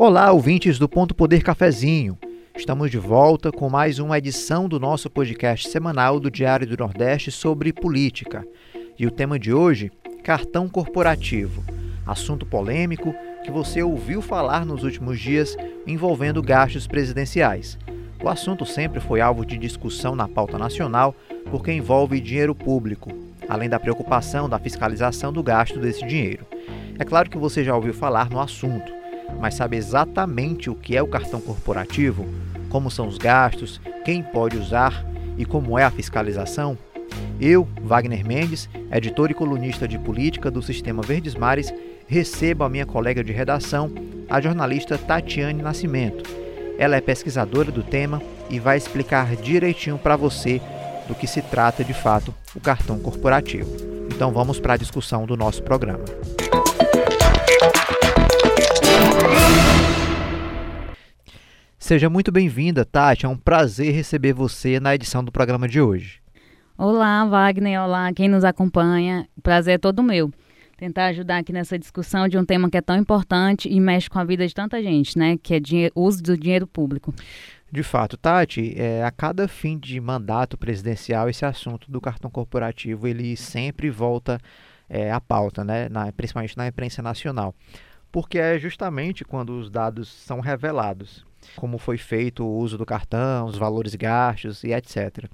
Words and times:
Olá, 0.00 0.30
ouvintes 0.30 0.78
do 0.78 0.88
Ponto 0.88 1.12
Poder 1.12 1.42
Cafezinho. 1.42 2.16
Estamos 2.56 2.88
de 2.88 2.98
volta 2.98 3.50
com 3.50 3.68
mais 3.68 3.98
uma 3.98 4.16
edição 4.16 4.68
do 4.68 4.78
nosso 4.78 5.10
podcast 5.10 5.68
semanal 5.68 6.20
do 6.20 6.30
Diário 6.30 6.68
do 6.68 6.76
Nordeste 6.76 7.32
sobre 7.32 7.72
política. 7.72 8.46
E 8.96 9.08
o 9.08 9.10
tema 9.10 9.40
de 9.40 9.52
hoje, 9.52 9.90
cartão 10.22 10.68
corporativo. 10.68 11.64
Assunto 12.06 12.46
polêmico 12.46 13.12
que 13.42 13.50
você 13.50 13.82
ouviu 13.82 14.22
falar 14.22 14.64
nos 14.64 14.84
últimos 14.84 15.18
dias 15.18 15.56
envolvendo 15.84 16.40
gastos 16.40 16.86
presidenciais. 16.86 17.76
O 18.22 18.28
assunto 18.28 18.64
sempre 18.64 19.00
foi 19.00 19.20
alvo 19.20 19.44
de 19.44 19.58
discussão 19.58 20.14
na 20.14 20.28
pauta 20.28 20.56
nacional 20.56 21.12
porque 21.50 21.72
envolve 21.72 22.20
dinheiro 22.20 22.54
público, 22.54 23.10
além 23.48 23.68
da 23.68 23.80
preocupação 23.80 24.48
da 24.48 24.60
fiscalização 24.60 25.32
do 25.32 25.42
gasto 25.42 25.80
desse 25.80 26.06
dinheiro. 26.06 26.46
É 27.00 27.04
claro 27.04 27.28
que 27.28 27.36
você 27.36 27.64
já 27.64 27.74
ouviu 27.74 27.92
falar 27.92 28.30
no 28.30 28.40
assunto, 28.40 28.97
mas 29.40 29.54
sabe 29.54 29.76
exatamente 29.76 30.70
o 30.70 30.74
que 30.74 30.96
é 30.96 31.02
o 31.02 31.08
cartão 31.08 31.40
corporativo? 31.40 32.26
Como 32.68 32.90
são 32.90 33.06
os 33.06 33.18
gastos, 33.18 33.80
quem 34.04 34.22
pode 34.22 34.56
usar 34.56 35.04
e 35.36 35.44
como 35.44 35.78
é 35.78 35.84
a 35.84 35.90
fiscalização? 35.90 36.76
Eu, 37.40 37.66
Wagner 37.82 38.26
Mendes, 38.26 38.68
editor 38.92 39.30
e 39.30 39.34
colunista 39.34 39.86
de 39.86 39.98
política 39.98 40.50
do 40.50 40.62
Sistema 40.62 41.02
Verdes 41.02 41.34
Mares, 41.34 41.72
recebo 42.06 42.64
a 42.64 42.68
minha 42.68 42.86
colega 42.86 43.22
de 43.22 43.32
redação, 43.32 43.90
a 44.28 44.40
jornalista 44.40 44.98
Tatiane 44.98 45.62
Nascimento. 45.62 46.24
Ela 46.78 46.96
é 46.96 47.00
pesquisadora 47.00 47.70
do 47.70 47.82
tema 47.82 48.22
e 48.50 48.58
vai 48.58 48.76
explicar 48.76 49.36
direitinho 49.36 49.98
para 49.98 50.16
você 50.16 50.60
do 51.06 51.14
que 51.14 51.26
se 51.26 51.42
trata 51.42 51.82
de 51.82 51.94
fato 51.94 52.34
o 52.54 52.60
cartão 52.60 52.98
corporativo. 52.98 53.70
Então 54.14 54.32
vamos 54.32 54.58
para 54.60 54.74
a 54.74 54.76
discussão 54.76 55.26
do 55.26 55.36
nosso 55.36 55.62
programa. 55.62 56.04
Seja 61.88 62.10
muito 62.10 62.30
bem-vinda, 62.30 62.84
Tati. 62.84 63.24
É 63.24 63.28
um 63.30 63.34
prazer 63.34 63.94
receber 63.94 64.34
você 64.34 64.78
na 64.78 64.94
edição 64.94 65.24
do 65.24 65.32
programa 65.32 65.66
de 65.66 65.80
hoje. 65.80 66.20
Olá, 66.76 67.24
Wagner. 67.24 67.80
Olá, 67.80 68.12
quem 68.12 68.28
nos 68.28 68.44
acompanha. 68.44 69.26
O 69.34 69.40
prazer 69.40 69.76
é 69.76 69.78
todo 69.78 70.02
meu. 70.02 70.30
Tentar 70.76 71.06
ajudar 71.06 71.38
aqui 71.38 71.50
nessa 71.50 71.78
discussão 71.78 72.28
de 72.28 72.36
um 72.36 72.44
tema 72.44 72.68
que 72.68 72.76
é 72.76 72.82
tão 72.82 72.94
importante 72.94 73.70
e 73.70 73.80
mexe 73.80 74.10
com 74.10 74.18
a 74.18 74.24
vida 74.24 74.46
de 74.46 74.54
tanta 74.54 74.82
gente, 74.82 75.18
né? 75.18 75.38
Que 75.42 75.54
é 75.54 75.60
o 75.94 76.02
uso 76.02 76.22
do 76.22 76.36
dinheiro 76.36 76.66
público. 76.66 77.14
De 77.72 77.82
fato, 77.82 78.18
Tati, 78.18 78.74
é, 78.76 79.02
a 79.02 79.10
cada 79.10 79.48
fim 79.48 79.78
de 79.78 79.98
mandato 79.98 80.58
presidencial, 80.58 81.30
esse 81.30 81.46
assunto 81.46 81.90
do 81.90 82.02
cartão 82.02 82.30
corporativo 82.30 83.08
ele 83.08 83.34
sempre 83.34 83.88
volta 83.88 84.38
é, 84.90 85.10
à 85.10 85.22
pauta, 85.22 85.64
né? 85.64 85.88
Na, 85.88 86.12
principalmente 86.12 86.54
na 86.54 86.66
imprensa 86.66 87.00
nacional. 87.00 87.54
Porque 88.12 88.38
é 88.38 88.58
justamente 88.58 89.24
quando 89.24 89.58
os 89.58 89.70
dados 89.70 90.06
são 90.10 90.40
revelados 90.40 91.26
como 91.56 91.78
foi 91.78 91.98
feito 91.98 92.44
o 92.44 92.56
uso 92.58 92.78
do 92.78 92.86
cartão, 92.86 93.46
os 93.46 93.58
valores 93.58 93.94
gastos 93.94 94.64
e 94.64 94.72
etc. 94.72 95.28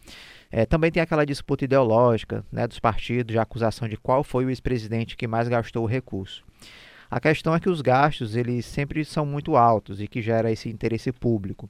É, 0.51 0.65
também 0.65 0.91
tem 0.91 1.03
aquela 1.03 1.27
disputa 1.27 1.65
ideológica 1.65 2.45
né, 2.51 2.67
dos 2.67 2.79
partidos, 2.79 3.33
de 3.33 3.39
acusação 3.39 3.89
de 3.89 3.97
qual 3.97 4.23
foi 4.23 4.45
o 4.45 4.51
ex-presidente 4.51 5.17
que 5.17 5.27
mais 5.27 5.49
gastou 5.49 5.83
o 5.83 5.89
recurso. 5.89 6.45
A 7.11 7.21
questão 7.21 7.55
é 7.55 7.61
que 7.61 7.69
os 7.69 7.81
gastos 7.81 8.35
eles 8.35 8.65
sempre 8.65 9.05
são 9.05 9.27
muito 9.27 9.57
altos 9.57 10.01
e 10.01 10.09
que 10.09 10.23
gera 10.23 10.51
esse 10.51 10.69
interesse 10.69 11.13
público. 11.13 11.69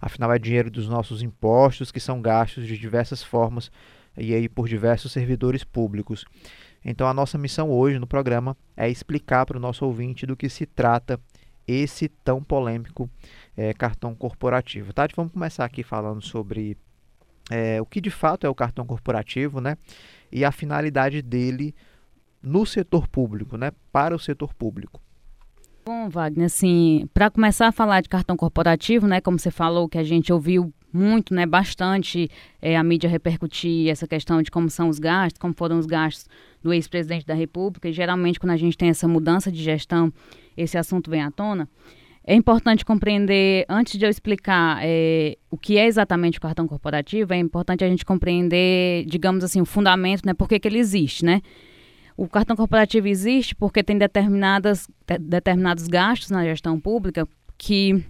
Afinal, 0.00 0.32
é 0.32 0.38
dinheiro 0.38 0.70
dos 0.70 0.88
nossos 0.88 1.22
impostos 1.22 1.90
que 1.90 2.00
são 2.00 2.20
gastos 2.20 2.66
de 2.66 2.76
diversas 2.76 3.22
formas 3.22 3.70
e 4.16 4.34
aí 4.34 4.48
por 4.48 4.68
diversos 4.68 5.12
servidores 5.12 5.64
públicos. 5.64 6.24
Então, 6.84 7.08
a 7.08 7.14
nossa 7.14 7.36
missão 7.36 7.70
hoje 7.70 7.98
no 7.98 8.06
programa 8.06 8.56
é 8.76 8.88
explicar 8.88 9.44
para 9.44 9.56
o 9.56 9.60
nosso 9.60 9.84
ouvinte 9.84 10.26
do 10.26 10.36
que 10.36 10.48
se 10.48 10.66
trata 10.66 11.18
esse 11.66 12.08
tão 12.08 12.42
polêmico 12.42 13.10
é, 13.56 13.72
cartão 13.72 14.14
corporativo. 14.14 14.92
Tati, 14.92 15.14
vamos 15.16 15.32
começar 15.32 15.64
aqui 15.64 15.82
falando 15.82 16.22
sobre 16.22 16.76
é, 17.50 17.80
o 17.80 17.86
que 17.86 18.00
de 18.00 18.10
fato 18.10 18.46
é 18.46 18.50
o 18.50 18.54
cartão 18.54 18.86
corporativo, 18.86 19.60
né? 19.60 19.76
E 20.30 20.44
a 20.44 20.52
finalidade 20.52 21.22
dele 21.22 21.74
no 22.42 22.64
setor 22.66 23.08
público, 23.08 23.56
né? 23.56 23.72
Para 23.92 24.14
o 24.14 24.18
setor 24.18 24.54
público. 24.54 25.00
Bom, 25.84 26.08
Wagner, 26.08 26.46
assim, 26.46 27.08
para 27.14 27.30
começar 27.30 27.68
a 27.68 27.72
falar 27.72 28.00
de 28.00 28.08
cartão 28.08 28.36
corporativo, 28.36 29.06
né? 29.06 29.20
Como 29.20 29.38
você 29.38 29.50
falou, 29.50 29.88
que 29.88 29.98
a 29.98 30.02
gente 30.02 30.32
ouviu 30.32 30.72
muito, 30.92 31.34
né? 31.34 31.46
Bastante 31.46 32.30
é, 32.60 32.76
a 32.76 32.82
mídia 32.82 33.08
repercutir 33.08 33.88
essa 33.88 34.06
questão 34.06 34.42
de 34.42 34.50
como 34.50 34.70
são 34.70 34.88
os 34.88 34.98
gastos, 34.98 35.38
como 35.38 35.54
foram 35.54 35.78
os 35.78 35.86
gastos 35.86 36.26
do 36.62 36.72
ex-presidente 36.72 37.26
da 37.26 37.34
República. 37.34 37.88
E 37.88 37.92
geralmente, 37.92 38.40
quando 38.40 38.52
a 38.52 38.56
gente 38.56 38.76
tem 38.76 38.88
essa 38.88 39.06
mudança 39.06 39.50
de 39.50 39.62
gestão, 39.62 40.12
esse 40.56 40.76
assunto 40.78 41.10
vem 41.10 41.22
à 41.22 41.30
tona. 41.30 41.68
É 42.28 42.34
importante 42.34 42.84
compreender, 42.84 43.64
antes 43.68 43.96
de 43.96 44.04
eu 44.04 44.10
explicar 44.10 44.80
é, 44.82 45.36
o 45.48 45.56
que 45.56 45.78
é 45.78 45.86
exatamente 45.86 46.38
o 46.38 46.40
cartão 46.40 46.66
corporativo, 46.66 47.32
é 47.32 47.38
importante 47.38 47.84
a 47.84 47.88
gente 47.88 48.04
compreender, 48.04 49.04
digamos 49.06 49.44
assim, 49.44 49.60
o 49.60 49.64
fundamento, 49.64 50.26
né? 50.26 50.34
Por 50.34 50.48
que, 50.48 50.60
ele 50.64 50.78
existe, 50.78 51.24
né? 51.24 51.40
O 52.16 52.26
cartão 52.26 52.56
corporativo 52.56 53.06
existe 53.06 53.54
porque 53.54 53.80
tem 53.80 53.96
determinadas, 53.96 54.88
determinados 55.20 55.86
gastos 55.86 56.30
na 56.30 56.42
gestão 56.42 56.80
pública 56.80 57.28
que 57.56 58.04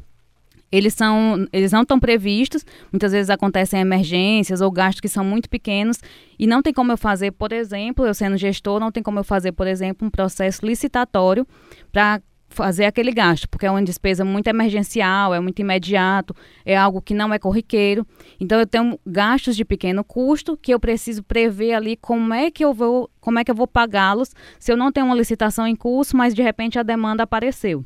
eles 0.77 0.95
são 0.95 1.47
eles 1.53 1.73
não 1.73 1.83
estão 1.83 1.99
previstos 1.99 2.65
muitas 2.93 3.13
vezes 3.13 3.31
acontecem 3.31 3.81
emergências 3.81 4.61
ou 4.61 4.71
gastos 4.71 5.01
que 5.01 5.09
são 5.09 5.25
muito 5.25 5.49
pequenos 5.49 5.99
e 6.39 6.47
não 6.47 6.63
tem 6.63 6.73
como 6.73 6.93
eu 6.93 6.97
fazer 6.97 7.33
por 7.33 7.53
exemplo 7.53 8.07
eu 8.07 8.15
sendo 8.15 8.37
gestor 8.37 8.81
não 8.81 8.93
tem 8.93 9.03
como 9.03 9.19
eu 9.19 9.25
fazer 9.25 9.53
por 9.53 9.67
exemplo 9.67 10.07
um 10.07 10.11
processo 10.11 10.65
licitatório 10.65 11.47
para 11.93 12.21
fazer 12.49 12.87
aquele 12.87 13.13
gasto, 13.13 13.49
porque 13.49 13.67
é 13.67 13.71
uma 13.71 13.83
despesa 13.83 14.25
muito 14.25 14.47
emergencial, 14.47 15.35
é 15.35 15.41
muito 15.41 15.61
imediato, 15.61 16.35
é 16.65 16.77
algo 16.77 17.03
que 17.03 17.13
não 17.13 17.33
é 17.33 17.39
corriqueiro. 17.39 18.07
Então 18.41 18.59
eu 18.59 18.67
tenho 18.67 18.99
gastos 19.07 19.57
de 19.57 19.65
pequeno 19.65 20.03
custo 20.03 20.57
que 20.57 20.73
eu 20.73 20.81
preciso 20.81 21.23
prever 21.23 21.75
ali 21.75 21.97
como 21.97 22.33
é 22.33 22.51
que 22.51 22.65
eu 22.65 22.73
vou, 22.73 23.11
como 23.21 23.39
é 23.39 23.45
que 23.45 23.51
eu 23.51 23.55
vou 23.55 23.67
pagá-los 23.67 24.33
se 24.59 24.73
eu 24.73 24.77
não 24.77 24.91
tenho 24.91 25.07
uma 25.07 25.15
licitação 25.15 25.67
em 25.67 25.77
curso, 25.77 26.17
mas 26.17 26.35
de 26.35 26.43
repente 26.43 26.79
a 26.79 26.83
demanda 26.83 27.23
apareceu. 27.25 27.85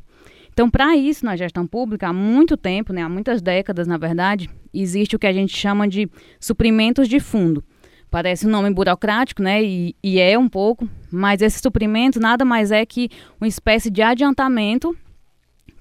Então, 0.53 0.69
para 0.69 0.95
isso, 0.95 1.25
na 1.25 1.35
gestão 1.35 1.65
pública, 1.65 2.07
há 2.07 2.13
muito 2.13 2.57
tempo, 2.57 2.91
né, 2.91 3.01
há 3.01 3.09
muitas 3.09 3.41
décadas, 3.41 3.87
na 3.87 3.97
verdade, 3.97 4.49
existe 4.73 5.15
o 5.15 5.19
que 5.19 5.27
a 5.27 5.33
gente 5.33 5.55
chama 5.55 5.87
de 5.87 6.09
suprimentos 6.39 7.07
de 7.07 7.19
fundo. 7.19 7.63
Parece 8.09 8.45
um 8.45 8.49
nome 8.49 8.69
burocrático, 8.69 9.41
né? 9.41 9.63
E, 9.63 9.95
e 10.03 10.19
é 10.19 10.37
um 10.37 10.49
pouco, 10.49 10.87
mas 11.09 11.41
esse 11.41 11.59
suprimento 11.59 12.19
nada 12.19 12.43
mais 12.43 12.69
é 12.69 12.85
que 12.85 13.09
uma 13.39 13.47
espécie 13.47 13.89
de 13.89 14.01
adiantamento 14.01 14.93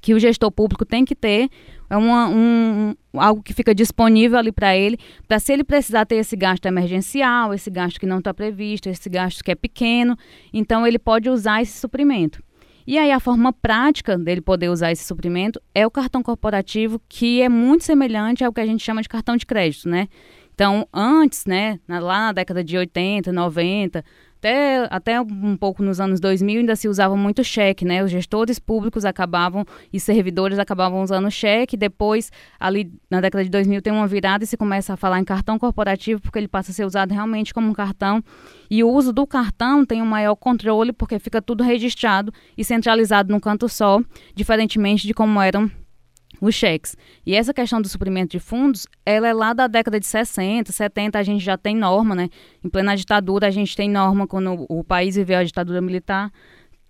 que 0.00 0.14
o 0.14 0.18
gestor 0.18 0.50
público 0.50 0.84
tem 0.84 1.04
que 1.04 1.14
ter, 1.14 1.50
é 1.90 1.96
uma, 1.96 2.28
um, 2.28 2.94
algo 3.14 3.42
que 3.42 3.52
fica 3.52 3.74
disponível 3.74 4.38
ali 4.38 4.52
para 4.52 4.76
ele, 4.76 4.96
para 5.26 5.38
se 5.40 5.52
ele 5.52 5.64
precisar 5.64 6.06
ter 6.06 6.16
esse 6.16 6.36
gasto 6.36 6.64
emergencial, 6.66 7.52
esse 7.52 7.68
gasto 7.68 7.98
que 7.98 8.06
não 8.06 8.18
está 8.18 8.32
previsto, 8.32 8.88
esse 8.88 9.10
gasto 9.10 9.42
que 9.42 9.50
é 9.50 9.54
pequeno, 9.54 10.16
então 10.52 10.86
ele 10.86 10.98
pode 10.98 11.28
usar 11.28 11.60
esse 11.60 11.78
suprimento. 11.78 12.40
E 12.90 12.98
aí 12.98 13.12
a 13.12 13.20
forma 13.20 13.52
prática 13.52 14.18
dele 14.18 14.40
poder 14.40 14.68
usar 14.68 14.90
esse 14.90 15.04
suprimento 15.04 15.62
é 15.72 15.86
o 15.86 15.90
cartão 15.92 16.24
corporativo, 16.24 17.00
que 17.08 17.40
é 17.40 17.48
muito 17.48 17.84
semelhante 17.84 18.42
ao 18.42 18.52
que 18.52 18.60
a 18.60 18.66
gente 18.66 18.82
chama 18.82 19.00
de 19.00 19.08
cartão 19.08 19.36
de 19.36 19.46
crédito, 19.46 19.88
né? 19.88 20.08
Então, 20.52 20.84
antes, 20.92 21.46
né, 21.46 21.78
lá 21.88 22.18
na 22.18 22.32
década 22.32 22.64
de 22.64 22.76
80, 22.76 23.30
90, 23.30 24.04
até, 24.40 24.88
até 24.90 25.20
um 25.20 25.54
pouco 25.54 25.82
nos 25.82 26.00
anos 26.00 26.18
2000 26.18 26.60
ainda 26.60 26.74
se 26.74 26.88
usava 26.88 27.14
muito 27.14 27.44
cheque, 27.44 27.84
né? 27.84 28.02
Os 28.02 28.10
gestores 28.10 28.58
públicos 28.58 29.04
acabavam 29.04 29.66
e 29.92 30.00
servidores 30.00 30.58
acabavam 30.58 31.02
usando 31.02 31.30
cheque. 31.30 31.76
Depois, 31.76 32.32
ali 32.58 32.90
na 33.10 33.20
década 33.20 33.44
de 33.44 33.50
2000 33.50 33.82
tem 33.82 33.92
uma 33.92 34.06
virada 34.06 34.42
e 34.42 34.46
se 34.46 34.56
começa 34.56 34.94
a 34.94 34.96
falar 34.96 35.20
em 35.20 35.24
cartão 35.24 35.58
corporativo 35.58 36.22
porque 36.22 36.38
ele 36.38 36.48
passa 36.48 36.70
a 36.70 36.74
ser 36.74 36.86
usado 36.86 37.12
realmente 37.12 37.52
como 37.52 37.68
um 37.68 37.74
cartão. 37.74 38.24
E 38.70 38.82
o 38.82 38.88
uso 38.88 39.12
do 39.12 39.26
cartão 39.26 39.84
tem 39.84 40.00
um 40.00 40.06
maior 40.06 40.34
controle 40.34 40.92
porque 40.92 41.18
fica 41.18 41.42
tudo 41.42 41.62
registrado 41.62 42.32
e 42.56 42.64
centralizado 42.64 43.30
num 43.30 43.40
canto 43.40 43.68
só, 43.68 44.00
diferentemente 44.34 45.06
de 45.06 45.12
como 45.12 45.38
eram 45.38 45.70
os 46.40 46.54
cheques. 46.54 46.96
E 47.26 47.34
essa 47.34 47.52
questão 47.52 47.80
do 47.80 47.88
suprimento 47.88 48.32
de 48.32 48.40
fundos, 48.40 48.86
ela 49.04 49.28
é 49.28 49.32
lá 49.32 49.52
da 49.52 49.66
década 49.66 50.00
de 50.00 50.06
60, 50.06 50.72
70, 50.72 51.18
a 51.18 51.22
gente 51.22 51.44
já 51.44 51.58
tem 51.58 51.76
norma, 51.76 52.14
né? 52.14 52.28
Em 52.64 52.68
plena 52.68 52.96
ditadura, 52.96 53.46
a 53.46 53.50
gente 53.50 53.76
tem 53.76 53.90
norma 53.90 54.26
quando 54.26 54.66
o 54.68 54.82
país 54.82 55.16
viveu 55.16 55.38
a 55.38 55.44
ditadura 55.44 55.80
militar, 55.80 56.32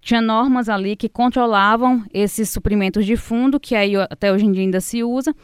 tinha 0.00 0.22
normas 0.22 0.68
ali 0.68 0.96
que 0.96 1.08
controlavam 1.08 2.04
esses 2.12 2.48
suprimentos 2.48 3.04
de 3.04 3.16
fundo, 3.16 3.60
que 3.60 3.74
aí 3.74 3.96
até 3.96 4.32
hoje 4.32 4.46
em 4.46 4.52
dia 4.52 4.62
ainda 4.62 4.80
se 4.80 5.02
usa, 5.02 5.34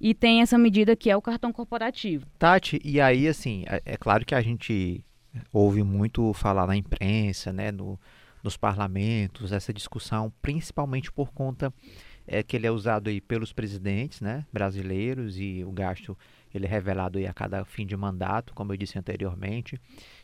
e 0.00 0.14
tem 0.14 0.40
essa 0.40 0.56
medida 0.56 0.96
que 0.96 1.10
é 1.10 1.16
o 1.16 1.22
cartão 1.22 1.52
corporativo. 1.52 2.24
Tati, 2.38 2.80
e 2.84 3.00
aí 3.00 3.28
assim, 3.28 3.64
é, 3.66 3.82
é 3.84 3.96
claro 3.96 4.24
que 4.24 4.34
a 4.34 4.40
gente 4.40 5.04
ouve 5.52 5.82
muito 5.82 6.32
falar 6.32 6.66
na 6.66 6.76
imprensa, 6.76 7.52
né, 7.52 7.70
no, 7.70 7.98
nos 8.42 8.56
parlamentos, 8.56 9.52
essa 9.52 9.72
discussão, 9.72 10.32
principalmente 10.40 11.12
por 11.12 11.32
conta 11.32 11.72
é 12.28 12.42
que 12.42 12.56
ele 12.56 12.66
é 12.66 12.70
usado 12.70 13.08
aí 13.08 13.20
pelos 13.20 13.52
presidentes 13.52 14.20
né, 14.20 14.44
brasileiros 14.52 15.38
e 15.38 15.64
o 15.64 15.72
gasto 15.72 16.16
ele 16.54 16.66
é 16.66 16.68
revelado 16.68 17.18
aí 17.18 17.26
a 17.26 17.32
cada 17.32 17.64
fim 17.64 17.86
de 17.86 17.96
mandato, 17.96 18.54
como 18.54 18.72
eu 18.72 18.76
disse 18.76 18.98
anteriormente, 18.98 19.80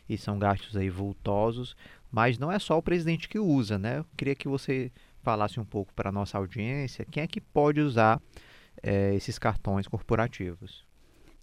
e 0.07 0.17
são 0.17 0.39
gastos 0.39 0.77
aí 0.77 0.89
vultosos, 0.89 1.75
mas 2.11 2.37
não 2.37 2.51
é 2.51 2.59
só 2.59 2.77
o 2.77 2.81
presidente 2.81 3.27
que 3.27 3.37
usa, 3.37 3.77
né? 3.77 3.99
Eu 3.99 4.05
queria 4.15 4.35
que 4.35 4.47
você 4.47 4.91
falasse 5.21 5.59
um 5.59 5.65
pouco 5.65 5.93
para 5.93 6.09
a 6.09 6.11
nossa 6.11 6.37
audiência 6.37 7.05
quem 7.09 7.23
é 7.23 7.27
que 7.27 7.41
pode 7.41 7.81
usar 7.81 8.21
é, 8.81 9.13
esses 9.15 9.39
cartões 9.39 9.87
corporativos. 9.87 10.84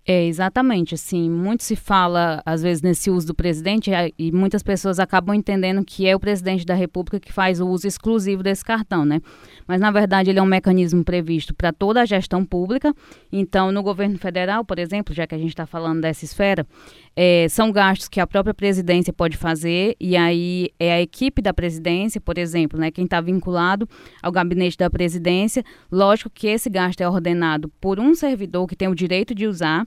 É, 0.04 0.24
exatamente, 0.24 0.96
assim, 0.96 1.30
muito 1.30 1.62
se 1.62 1.76
fala, 1.76 2.42
às 2.44 2.60
vezes, 2.60 2.82
nesse 2.82 3.08
uso 3.08 3.28
do 3.28 3.34
presidente, 3.34 3.88
e 4.18 4.32
muitas 4.32 4.60
pessoas 4.60 4.98
acabam 4.98 5.32
entendendo 5.32 5.84
que 5.84 6.08
é 6.08 6.16
o 6.16 6.18
presidente 6.18 6.66
da 6.66 6.74
República 6.74 7.20
que 7.20 7.32
faz 7.32 7.60
o 7.60 7.68
uso 7.68 7.86
exclusivo 7.86 8.42
desse 8.42 8.64
cartão, 8.64 9.04
né? 9.04 9.20
Mas, 9.64 9.80
na 9.80 9.92
verdade, 9.92 10.28
ele 10.28 10.40
é 10.40 10.42
um 10.42 10.46
mecanismo 10.46 11.04
previsto 11.04 11.54
para 11.54 11.72
toda 11.72 12.02
a 12.02 12.04
gestão 12.04 12.44
pública. 12.44 12.92
Então, 13.30 13.70
no 13.70 13.80
governo 13.80 14.18
federal, 14.18 14.64
por 14.64 14.80
exemplo, 14.80 15.14
já 15.14 15.24
que 15.24 15.36
a 15.36 15.38
gente 15.38 15.50
está 15.50 15.66
falando 15.66 16.00
dessa 16.00 16.24
esfera, 16.24 16.66
é, 17.14 17.46
são 17.48 17.70
gastos 17.70 18.08
que 18.08 18.18
a 18.18 18.26
própria 18.26 18.54
presidência 18.54 19.12
pode 19.12 19.36
fazer, 19.36 19.94
e 20.00 20.16
aí 20.16 20.70
é 20.80 20.94
a 20.94 21.00
equipe 21.00 21.40
da 21.40 21.54
presidência, 21.54 22.20
por 22.20 22.38
exemplo, 22.38 22.78
né, 22.78 22.90
quem 22.90 23.04
está 23.04 23.20
vinculado 23.20 23.88
ao 24.20 24.32
gabinete 24.32 24.76
da 24.76 24.90
presidência. 24.90 25.62
Lógico 25.90 26.28
que 26.28 26.48
esse 26.48 26.68
gasto 26.68 27.00
é 27.02 27.08
ordenado 27.08 27.68
por 27.80 28.00
um 28.00 28.16
servidor 28.16 28.66
que 28.66 28.74
tem 28.74 28.88
o 28.88 28.94
direito 28.94 29.32
de 29.32 29.46
usar, 29.46 29.86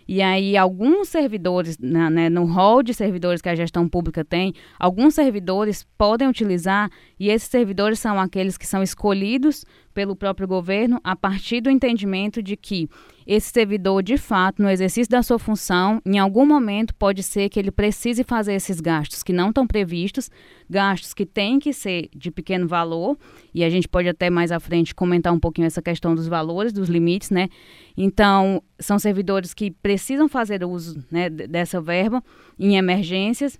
e 0.13 0.21
aí, 0.21 0.57
alguns 0.57 1.07
servidores, 1.07 1.77
né, 1.79 2.27
no 2.27 2.43
hall 2.43 2.83
de 2.83 2.93
servidores 2.93 3.41
que 3.41 3.47
a 3.47 3.55
gestão 3.55 3.87
pública 3.87 4.25
tem, 4.25 4.53
alguns 4.77 5.13
servidores 5.13 5.87
podem 5.97 6.27
utilizar, 6.27 6.91
e 7.17 7.29
esses 7.29 7.47
servidores 7.47 7.97
são 7.97 8.19
aqueles 8.19 8.57
que 8.57 8.67
são 8.67 8.83
escolhidos 8.83 9.63
pelo 9.93 10.13
próprio 10.13 10.47
governo 10.47 10.99
a 11.01 11.15
partir 11.15 11.61
do 11.61 11.69
entendimento 11.69 12.43
de 12.43 12.57
que 12.57 12.89
esse 13.25 13.51
servidor, 13.51 14.01
de 14.01 14.17
fato, 14.17 14.61
no 14.61 14.69
exercício 14.69 15.09
da 15.09 15.21
sua 15.21 15.37
função, 15.37 16.01
em 16.05 16.17
algum 16.17 16.45
momento 16.45 16.93
pode 16.95 17.23
ser 17.23 17.49
que 17.49 17.59
ele 17.59 17.71
precise 17.71 18.23
fazer 18.23 18.53
esses 18.53 18.81
gastos 18.81 19.23
que 19.23 19.31
não 19.31 19.49
estão 19.49 19.65
previstos, 19.67 20.29
gastos 20.69 21.13
que 21.13 21.25
têm 21.25 21.59
que 21.59 21.71
ser 21.71 22.09
de 22.15 22.31
pequeno 22.31 22.67
valor, 22.67 23.17
e 23.53 23.63
a 23.63 23.69
gente 23.69 23.87
pode 23.87 24.09
até 24.09 24.29
mais 24.29 24.51
à 24.51 24.59
frente 24.59 24.95
comentar 24.95 25.31
um 25.31 25.39
pouquinho 25.39 25.67
essa 25.67 25.81
questão 25.81 26.15
dos 26.15 26.27
valores, 26.27 26.73
dos 26.73 26.89
limites, 26.89 27.29
né? 27.29 27.47
Então, 27.95 28.61
são 28.79 28.97
servidores 28.97 29.53
que 29.53 29.69
precisam 29.69 30.00
fazer 30.27 30.63
uso 30.63 31.03
né, 31.11 31.29
dessa 31.29 31.79
verba 31.79 32.23
em 32.59 32.75
emergências 32.77 33.59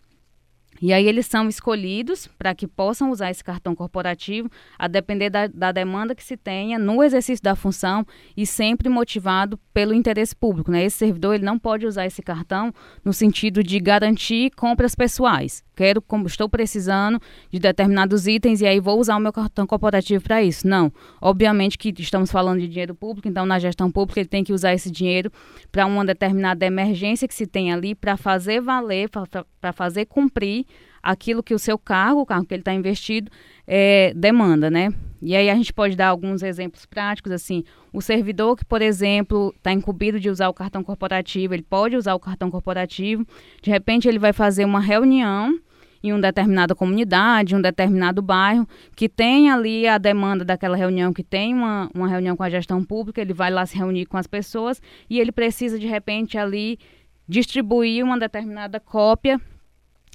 e 0.81 0.91
aí 0.91 1.07
eles 1.07 1.27
são 1.27 1.47
escolhidos 1.47 2.27
para 2.39 2.55
que 2.55 2.67
possam 2.67 3.11
usar 3.11 3.29
esse 3.29 3.43
cartão 3.43 3.75
corporativo, 3.75 4.49
a 4.79 4.87
depender 4.87 5.29
da, 5.29 5.45
da, 5.45 5.71
demanda 5.71 6.15
que 6.15 6.23
se 6.23 6.35
tenha 6.35 6.79
no 6.79 7.03
exercício 7.03 7.43
da 7.43 7.55
função 7.55 8.05
e 8.35 8.47
sempre 8.47 8.89
motivado 8.89 9.59
pelo 9.71 9.93
interesse 9.93 10.35
público. 10.35 10.71
Né? 10.71 10.83
Esse 10.83 10.97
servidor 10.97 11.35
ele 11.35 11.45
não 11.45 11.59
pode 11.59 11.85
usar 11.85 12.07
esse 12.07 12.21
cartão 12.23 12.73
no 13.05 13.13
sentido 13.13 13.63
de 13.63 13.79
garantir 13.79 14.51
compras 14.55 14.95
pessoais. 14.95 15.63
Quero, 15.75 16.01
como 16.01 16.27
estou 16.27 16.49
precisando 16.49 17.19
de 17.49 17.59
determinados 17.59 18.27
itens 18.27 18.61
e 18.61 18.67
aí 18.67 18.79
vou 18.79 18.99
usar 18.99 19.15
o 19.15 19.19
meu 19.19 19.31
cartão 19.31 19.67
corporativo 19.67 20.23
para 20.23 20.41
isso. 20.41 20.67
Não. 20.67 20.91
Obviamente 21.21 21.77
que 21.77 21.93
estamos 21.99 22.31
falando 22.31 22.59
de 22.59 22.67
dinheiro 22.67 22.95
público, 22.95 23.27
então 23.27 23.45
na 23.45 23.59
gestão 23.59 23.91
pública 23.91 24.19
ele 24.19 24.29
tem 24.29 24.43
que 24.43 24.53
usar 24.53 24.73
esse 24.73 24.91
dinheiro 24.91 25.31
para 25.71 25.85
uma 25.85 26.03
determinada 26.03 26.65
emergência 26.65 27.27
que 27.27 27.33
se 27.33 27.45
tem 27.45 27.71
ali 27.71 27.95
para 27.95 28.17
fazer 28.17 28.61
valer, 28.61 29.09
para 29.09 29.73
fazer 29.73 30.05
cumprir 30.05 30.65
aquilo 31.01 31.43
que 31.43 31.53
o 31.53 31.59
seu 31.59 31.77
cargo, 31.77 32.21
o 32.21 32.25
cargo 32.25 32.45
que 32.45 32.53
ele 32.53 32.61
está 32.61 32.73
investido, 32.73 33.31
é, 33.67 34.13
demanda, 34.15 34.69
né? 34.69 34.93
E 35.21 35.35
aí 35.35 35.49
a 35.49 35.55
gente 35.55 35.71
pode 35.71 35.95
dar 35.95 36.07
alguns 36.07 36.41
exemplos 36.41 36.85
práticos, 36.85 37.31
assim, 37.31 37.63
o 37.93 38.01
servidor 38.01 38.57
que, 38.57 38.65
por 38.65 38.81
exemplo, 38.81 39.53
está 39.55 39.71
incumbido 39.71 40.19
de 40.19 40.29
usar 40.29 40.49
o 40.49 40.53
cartão 40.53 40.83
corporativo, 40.83 41.53
ele 41.53 41.61
pode 41.61 41.95
usar 41.95 42.15
o 42.15 42.19
cartão 42.19 42.49
corporativo, 42.49 43.25
de 43.61 43.69
repente 43.69 44.07
ele 44.07 44.17
vai 44.17 44.33
fazer 44.33 44.65
uma 44.65 44.79
reunião 44.79 45.59
em 46.03 46.11
uma 46.11 46.21
determinada 46.21 46.73
comunidade, 46.73 47.55
um 47.55 47.61
determinado 47.61 48.21
bairro, 48.21 48.67
que 48.95 49.07
tem 49.07 49.51
ali 49.51 49.87
a 49.87 49.99
demanda 49.99 50.43
daquela 50.43 50.75
reunião, 50.75 51.13
que 51.13 51.23
tem 51.23 51.53
uma, 51.53 51.89
uma 51.93 52.07
reunião 52.07 52.35
com 52.35 52.41
a 52.41 52.49
gestão 52.49 52.83
pública, 52.83 53.21
ele 53.21 53.33
vai 53.33 53.51
lá 53.51 53.63
se 53.65 53.77
reunir 53.77 54.07
com 54.07 54.17
as 54.17 54.25
pessoas 54.25 54.81
e 55.07 55.19
ele 55.19 55.31
precisa, 55.31 55.77
de 55.77 55.85
repente, 55.85 56.37
ali 56.37 56.79
distribuir 57.27 58.03
uma 58.03 58.17
determinada 58.17 58.79
cópia 58.79 59.39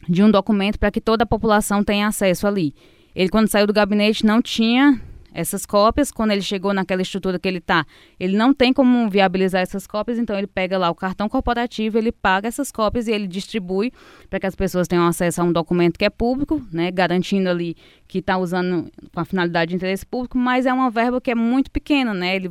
de 0.08 0.22
um 0.22 0.30
documento 0.30 0.78
para 0.78 0.90
que 0.90 1.00
toda 1.00 1.24
a 1.24 1.26
população 1.26 1.82
tenha 1.82 2.06
acesso 2.06 2.46
ali. 2.46 2.74
Ele, 3.14 3.28
quando 3.28 3.48
saiu 3.48 3.66
do 3.66 3.72
gabinete, 3.72 4.26
não 4.26 4.42
tinha 4.42 5.00
essas 5.36 5.66
cópias. 5.66 6.10
Quando 6.10 6.30
ele 6.30 6.40
chegou 6.40 6.72
naquela 6.72 7.02
estrutura 7.02 7.38
que 7.38 7.46
ele 7.46 7.58
está, 7.58 7.86
ele 8.18 8.36
não 8.36 8.54
tem 8.54 8.72
como 8.72 9.08
viabilizar 9.08 9.60
essas 9.60 9.86
cópias, 9.86 10.18
então 10.18 10.36
ele 10.36 10.46
pega 10.46 10.78
lá 10.78 10.90
o 10.90 10.94
cartão 10.94 11.28
corporativo, 11.28 11.98
ele 11.98 12.10
paga 12.10 12.48
essas 12.48 12.72
cópias 12.72 13.06
e 13.06 13.12
ele 13.12 13.26
distribui 13.26 13.92
para 14.30 14.40
que 14.40 14.46
as 14.46 14.54
pessoas 14.54 14.88
tenham 14.88 15.06
acesso 15.06 15.40
a 15.40 15.44
um 15.44 15.52
documento 15.52 15.98
que 15.98 16.04
é 16.04 16.10
público, 16.10 16.62
né, 16.72 16.90
garantindo 16.90 17.50
ali 17.50 17.76
que 18.08 18.18
está 18.18 18.38
usando 18.38 18.90
com 19.12 19.20
a 19.20 19.24
finalidade 19.24 19.70
de 19.70 19.76
interesse 19.76 20.06
público, 20.06 20.38
mas 20.38 20.64
é 20.64 20.72
uma 20.72 20.90
verba 20.90 21.20
que 21.20 21.30
é 21.30 21.34
muito 21.34 21.70
pequena, 21.70 22.14
né? 22.14 22.36
Ele 22.36 22.50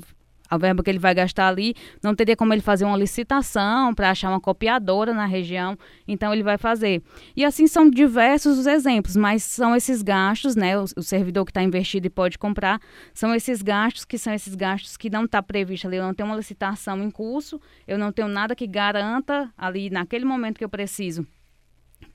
a 0.49 0.57
verba 0.57 0.83
que 0.83 0.89
ele 0.89 0.99
vai 0.99 1.13
gastar 1.13 1.47
ali, 1.47 1.73
não 2.03 2.15
teria 2.15 2.35
como 2.35 2.53
ele 2.53 2.61
fazer 2.61 2.85
uma 2.85 2.97
licitação 2.97 3.93
para 3.93 4.11
achar 4.11 4.29
uma 4.29 4.39
copiadora 4.39 5.13
na 5.13 5.25
região, 5.25 5.77
então 6.07 6.33
ele 6.33 6.43
vai 6.43 6.57
fazer. 6.57 7.01
E 7.35 7.43
assim 7.43 7.67
são 7.67 7.89
diversos 7.89 8.57
os 8.57 8.67
exemplos, 8.67 9.15
mas 9.15 9.43
são 9.43 9.75
esses 9.75 10.01
gastos, 10.01 10.55
né? 10.55 10.77
O, 10.77 10.83
o 10.97 11.03
servidor 11.03 11.45
que 11.45 11.51
está 11.51 11.63
investido 11.63 12.07
e 12.07 12.09
pode 12.09 12.37
comprar, 12.37 12.79
são 13.13 13.33
esses 13.33 13.61
gastos 13.61 14.05
que 14.05 14.17
são 14.17 14.33
esses 14.33 14.55
gastos 14.55 14.97
que 14.97 15.09
não 15.09 15.25
está 15.25 15.41
previsto 15.41 15.87
ali. 15.87 15.97
Eu 15.97 16.03
não 16.03 16.13
tenho 16.13 16.29
uma 16.29 16.35
licitação 16.35 17.01
em 17.03 17.09
curso, 17.09 17.59
eu 17.87 17.97
não 17.97 18.11
tenho 18.11 18.27
nada 18.27 18.55
que 18.55 18.67
garanta 18.67 19.51
ali 19.57 19.89
naquele 19.89 20.25
momento 20.25 20.57
que 20.57 20.63
eu 20.63 20.69
preciso 20.69 21.25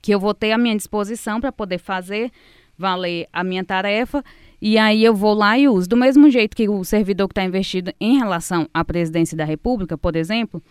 que 0.01 0.13
eu 0.13 0.19
vou 0.19 0.33
ter 0.33 0.51
à 0.51 0.57
minha 0.57 0.75
disposição 0.75 1.39
para 1.39 1.51
poder 1.51 1.77
fazer 1.77 2.31
valer 2.77 3.27
a 3.31 3.43
minha 3.43 3.63
tarefa 3.63 4.23
e 4.61 4.77
aí 4.77 5.03
eu 5.03 5.15
vou 5.15 5.33
lá 5.33 5.57
e 5.57 5.67
uso. 5.67 5.89
Do 5.89 5.97
mesmo 5.97 6.29
jeito 6.29 6.55
que 6.55 6.69
o 6.69 6.83
servidor 6.83 7.27
que 7.27 7.31
está 7.31 7.43
investido 7.43 7.91
em 7.99 8.17
relação 8.17 8.67
à 8.73 8.85
presidência 8.85 9.35
da 9.35 9.43
República, 9.43 9.97
por 9.97 10.15
exemplo, 10.15 10.61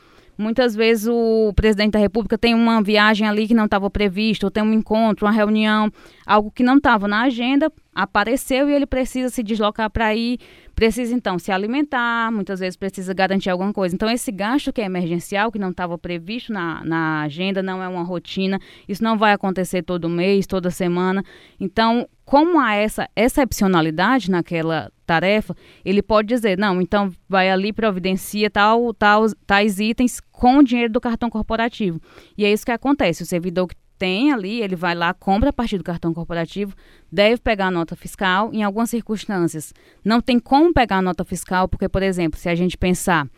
muitas 0.41 0.75
vezes 0.75 1.07
o 1.07 1.53
presidente 1.55 1.93
da 1.93 1.99
República 1.99 2.39
tem 2.39 2.55
uma 2.55 2.83
viagem 2.83 3.29
ali 3.29 3.47
que 3.47 3.55
não 3.55 3.67
estava 3.67 3.91
prevista, 3.91 4.47
ou 4.47 4.51
tem 4.51 4.63
um 4.63 4.73
encontro, 4.73 5.27
uma 5.27 5.33
reunião, 5.33 5.93
algo 6.27 6.51
que 6.51 6.63
não 6.63 6.79
estava 6.79 7.07
na 7.07 7.23
agenda, 7.23 7.71
apareceu 7.95 8.69
e 8.69 8.73
ele 8.73 8.87
precisa 8.87 9.29
se 9.29 9.43
deslocar 9.43 9.91
para 9.91 10.15
ir, 10.15 10.39
precisa 10.75 11.15
então 11.15 11.39
se 11.39 11.53
alimentar, 11.53 12.33
muitas 12.33 12.59
vezes 12.59 12.77
precisa 12.77 13.13
garantir 13.13 13.51
alguma 13.51 13.73
coisa. 13.73 13.95
Então, 13.95 14.09
esse 14.09 14.33
gasto 14.33 14.73
que 14.73 14.81
é 14.81 14.85
emergencial, 14.85 15.53
que 15.53 15.59
não 15.59 15.71
estava 15.71 15.99
previsto 15.99 16.53
na, 16.53 16.83
na 16.85 17.23
agenda, 17.23 17.63
não 17.63 17.83
é 17.83 17.89
uma 17.89 18.03
rotina, 18.03 18.59
isso 18.89 19.05
não 19.05 19.19
vai 19.19 19.33
acontecer 19.33 19.83
todo 19.83 20.09
mês, 20.09 20.47
toda 20.47 20.71
semana. 20.71 21.23
Então, 21.61 22.09
como 22.25 22.59
há 22.59 22.75
essa 22.75 23.09
excepcionalidade 23.15 24.31
naquela 24.31 24.91
tarefa, 25.11 25.57
ele 25.85 26.03
pode 26.03 26.29
dizer, 26.29 26.57
não, 26.57 26.81
então 26.81 27.11
vai 27.29 27.51
ali, 27.51 27.73
providencia 27.73 28.49
tal, 28.49 28.95
tal, 28.95 29.27
tais 29.47 29.81
itens 29.81 30.21
com 30.31 30.59
o 30.59 30.63
dinheiro 30.63 30.93
do 30.93 31.01
cartão 31.01 31.29
corporativo. 31.29 32.01
E 32.39 32.45
é 32.45 32.53
isso 32.53 32.65
que 32.65 32.71
acontece. 32.71 33.23
O 33.25 33.27
servidor 33.27 33.67
que 33.67 33.75
tem 33.99 34.33
ali, 34.33 34.63
ele 34.63 34.77
vai 34.77 34.95
lá, 34.95 35.13
compra 35.13 35.51
a 35.51 35.53
partir 35.53 35.77
do 35.77 35.85
cartão 35.85 36.15
corporativo, 36.15 36.75
deve 37.13 37.39
pegar 37.39 37.67
a 37.67 37.71
nota 37.71 37.97
fiscal. 37.97 38.51
Em 38.53 38.63
algumas 38.63 38.89
circunstâncias, 38.89 39.75
não 40.05 40.21
tem 40.21 40.39
como 40.39 40.73
pegar 40.73 40.99
a 40.99 41.03
nota 41.03 41.25
fiscal, 41.25 41.69
porque, 41.69 41.89
por 41.89 42.03
exemplo, 42.03 42.39
se 42.39 42.49
a 42.49 42.55
gente 42.55 42.79
pensar 42.79 43.29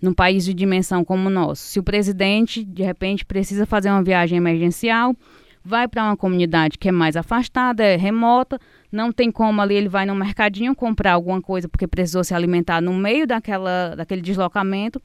num 0.00 0.12
país 0.12 0.44
de 0.44 0.52
dimensão 0.52 1.04
como 1.04 1.28
o 1.28 1.30
nosso, 1.30 1.62
se 1.62 1.78
o 1.78 1.82
presidente, 1.82 2.64
de 2.64 2.82
repente, 2.82 3.24
precisa 3.24 3.64
fazer 3.64 3.88
uma 3.88 4.02
viagem 4.02 4.36
emergencial, 4.36 5.16
vai 5.64 5.86
para 5.88 6.04
uma 6.04 6.16
comunidade 6.16 6.76
que 6.78 6.88
é 6.88 6.92
mais 6.92 7.16
afastada, 7.16 7.82
é 7.84 7.96
remota, 7.96 8.58
não 8.92 9.10
tem 9.10 9.30
como 9.30 9.60
ali, 9.60 9.74
ele 9.74 9.88
vai 9.88 10.04
no 10.06 10.14
mercadinho 10.14 10.74
comprar 10.74 11.12
alguma 11.12 11.40
coisa 11.40 11.68
porque 11.68 11.86
precisou 11.86 12.22
se 12.22 12.34
alimentar 12.34 12.80
no 12.80 12.92
meio 12.92 13.26
daquela, 13.26 13.94
daquele 13.96 14.20
deslocamento 14.20 15.00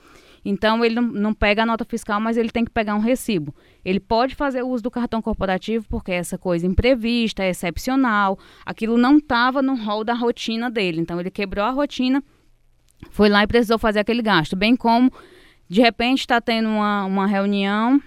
então, 0.50 0.84
ele 0.86 0.96
não, 0.96 1.03
não, 1.03 1.34
pega 1.34 1.63
a 1.63 1.65
nota 1.65 1.84
fiscal, 1.84 2.22
mas 2.22 2.38
ele 2.38 2.50
tem 2.50 2.63
que 2.63 2.72
pegar 2.72 2.96
um 2.96 3.00
recibo. 3.00 3.53
Ele 3.84 4.00
pode 4.00 4.34
fazer 4.34 4.63
uso 4.63 4.82
do 4.82 4.89
cartão 4.89 5.22
corporativo 5.22 5.86
porque 5.89 6.10
é 6.10 6.15
essa 6.15 6.38
coisa 6.38 6.65
imprevista, 6.65 7.44
é 7.44 7.50
excepcional, 7.50 8.39
aquilo 8.65 8.98
não 8.98 9.17
estava 9.17 9.62
no 9.62 9.75
rol 9.75 10.06
da 10.06 10.13
rotina 10.13 10.72
dele. 10.72 11.01
Então, 11.01 11.20
ele 11.20 11.29
quebrou 11.29 11.65
a 11.65 11.72
rotina, 11.72 12.24
foi 13.10 13.27
lá 13.27 13.44
e 13.44 13.48
precisou 13.48 13.77
fazer 13.77 14.00
aquele 14.00 14.22
gasto. 14.22 14.56
Bem 14.56 14.74
como, 14.74 15.12
de 15.67 15.82
repente, 15.82 16.20
está 16.20 16.39
tendo 16.39 16.70
uma, 16.70 17.03
uma 17.03 17.27
reunião 17.27 18.01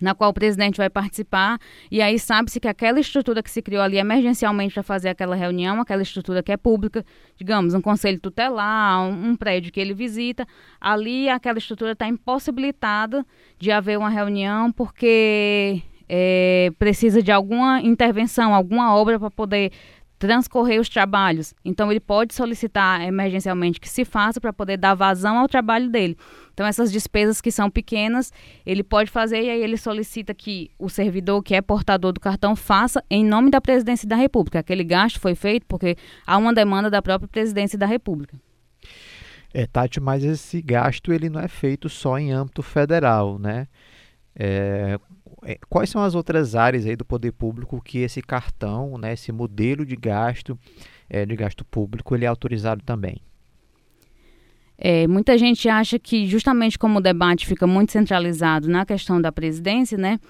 na 0.00 0.14
qual 0.14 0.30
o 0.30 0.34
presidente 0.34 0.76
vai 0.76 0.88
participar, 0.88 1.58
e 1.90 2.00
aí 2.00 2.18
sabe-se 2.18 2.60
que 2.60 2.68
aquela 2.68 3.00
estrutura 3.00 3.42
que 3.42 3.50
se 3.50 3.62
criou 3.62 3.82
ali 3.82 3.98
emergencialmente 3.98 4.74
para 4.74 4.82
fazer 4.82 5.08
aquela 5.08 5.34
reunião, 5.34 5.80
aquela 5.80 6.02
estrutura 6.02 6.42
que 6.42 6.52
é 6.52 6.56
pública, 6.56 7.04
digamos, 7.36 7.74
um 7.74 7.80
conselho 7.80 8.20
tutelar, 8.20 9.02
um, 9.02 9.30
um 9.30 9.36
prédio 9.36 9.72
que 9.72 9.80
ele 9.80 9.94
visita, 9.94 10.46
ali 10.80 11.28
aquela 11.28 11.58
estrutura 11.58 11.92
está 11.92 12.06
impossibilitada 12.06 13.24
de 13.58 13.70
haver 13.70 13.98
uma 13.98 14.08
reunião 14.08 14.70
porque 14.72 15.82
é, 16.08 16.72
precisa 16.78 17.22
de 17.22 17.30
alguma 17.30 17.82
intervenção, 17.82 18.54
alguma 18.54 18.94
obra 18.96 19.18
para 19.18 19.30
poder 19.30 19.72
transcorrer 20.18 20.80
os 20.80 20.88
trabalhos. 20.88 21.54
Então, 21.64 21.90
ele 21.90 22.00
pode 22.00 22.34
solicitar 22.34 23.00
emergencialmente 23.02 23.80
que 23.80 23.88
se 23.88 24.04
faça 24.04 24.40
para 24.40 24.52
poder 24.52 24.76
dar 24.76 24.94
vazão 24.94 25.38
ao 25.38 25.48
trabalho 25.48 25.88
dele. 25.88 26.16
Então, 26.52 26.66
essas 26.66 26.90
despesas 26.90 27.40
que 27.40 27.52
são 27.52 27.70
pequenas, 27.70 28.32
ele 28.66 28.82
pode 28.82 29.10
fazer 29.10 29.42
e 29.42 29.50
aí 29.50 29.62
ele 29.62 29.76
solicita 29.76 30.34
que 30.34 30.70
o 30.78 30.88
servidor 30.88 31.42
que 31.42 31.54
é 31.54 31.62
portador 31.62 32.12
do 32.12 32.20
cartão 32.20 32.56
faça 32.56 33.02
em 33.08 33.24
nome 33.24 33.50
da 33.50 33.60
presidência 33.60 34.08
da 34.08 34.16
República. 34.16 34.58
Aquele 34.58 34.82
gasto 34.82 35.20
foi 35.20 35.34
feito 35.36 35.64
porque 35.66 35.96
há 36.26 36.36
uma 36.36 36.52
demanda 36.52 36.90
da 36.90 37.00
própria 37.00 37.28
presidência 37.28 37.78
da 37.78 37.86
República. 37.86 38.36
É, 39.54 39.66
Tati, 39.66 40.00
mas 40.00 40.24
esse 40.24 40.60
gasto 40.60 41.12
ele 41.12 41.30
não 41.30 41.40
é 41.40 41.48
feito 41.48 41.88
só 41.88 42.18
em 42.18 42.32
âmbito 42.32 42.62
federal, 42.62 43.38
né? 43.38 43.66
É, 44.34 44.98
quais 45.68 45.88
são 45.88 46.02
as 46.02 46.14
outras 46.14 46.54
áreas 46.54 46.84
aí 46.84 46.96
do 46.96 47.04
poder 47.04 47.32
público 47.32 47.80
que 47.80 47.98
esse 47.98 48.20
cartão, 48.20 48.98
né, 48.98 49.12
esse 49.12 49.32
modelo 49.32 49.86
de 49.86 49.96
gasto, 49.96 50.58
é, 51.08 51.24
de 51.24 51.36
gasto 51.36 51.64
público, 51.64 52.14
ele 52.14 52.24
é 52.24 52.28
autorizado 52.28 52.82
também? 52.84 53.20
É, 54.76 55.06
muita 55.08 55.36
gente 55.36 55.68
acha 55.68 55.98
que 55.98 56.26
justamente 56.26 56.78
como 56.78 56.98
o 56.98 57.02
debate 57.02 57.46
fica 57.46 57.66
muito 57.66 57.90
centralizado 57.90 58.68
na 58.68 58.86
questão 58.86 59.20
da 59.20 59.32
presidência, 59.32 59.98
né, 59.98 60.20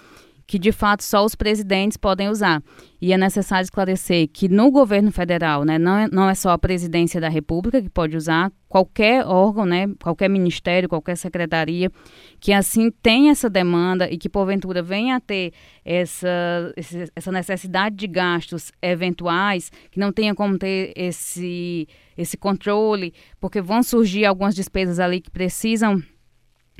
que 0.48 0.58
de 0.58 0.72
fato 0.72 1.04
só 1.04 1.26
os 1.26 1.34
presidentes 1.34 1.98
podem 1.98 2.30
usar. 2.30 2.62
E 3.02 3.12
é 3.12 3.18
necessário 3.18 3.64
esclarecer 3.64 4.26
que 4.32 4.48
no 4.48 4.70
governo 4.70 5.12
federal, 5.12 5.62
né, 5.62 5.78
não, 5.78 5.96
é, 5.98 6.08
não 6.10 6.28
é 6.28 6.34
só 6.34 6.50
a 6.50 6.58
presidência 6.58 7.20
da 7.20 7.28
República 7.28 7.82
que 7.82 7.90
pode 7.90 8.16
usar, 8.16 8.50
qualquer 8.66 9.26
órgão, 9.26 9.66
né, 9.66 9.86
qualquer 10.02 10.30
ministério, 10.30 10.88
qualquer 10.88 11.16
secretaria 11.16 11.92
que 12.40 12.50
assim 12.50 12.90
tem 12.90 13.28
essa 13.28 13.50
demanda 13.50 14.10
e 14.10 14.16
que 14.16 14.26
porventura 14.26 14.82
venha 14.82 15.16
a 15.16 15.20
ter 15.20 15.52
essa, 15.84 16.72
essa 17.14 17.30
necessidade 17.30 17.94
de 17.94 18.06
gastos 18.06 18.72
eventuais, 18.80 19.70
que 19.90 20.00
não 20.00 20.10
tenha 20.10 20.34
como 20.34 20.58
ter 20.58 20.94
esse, 20.96 21.86
esse 22.16 22.38
controle, 22.38 23.12
porque 23.38 23.60
vão 23.60 23.82
surgir 23.82 24.24
algumas 24.24 24.54
despesas 24.54 24.98
ali 24.98 25.20
que 25.20 25.30
precisam 25.30 26.02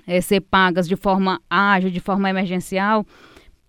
é, 0.06 0.22
ser 0.22 0.40
pagas 0.40 0.88
de 0.88 0.96
forma 0.96 1.38
ágil, 1.50 1.90
de 1.90 2.00
forma 2.00 2.30
emergencial 2.30 3.04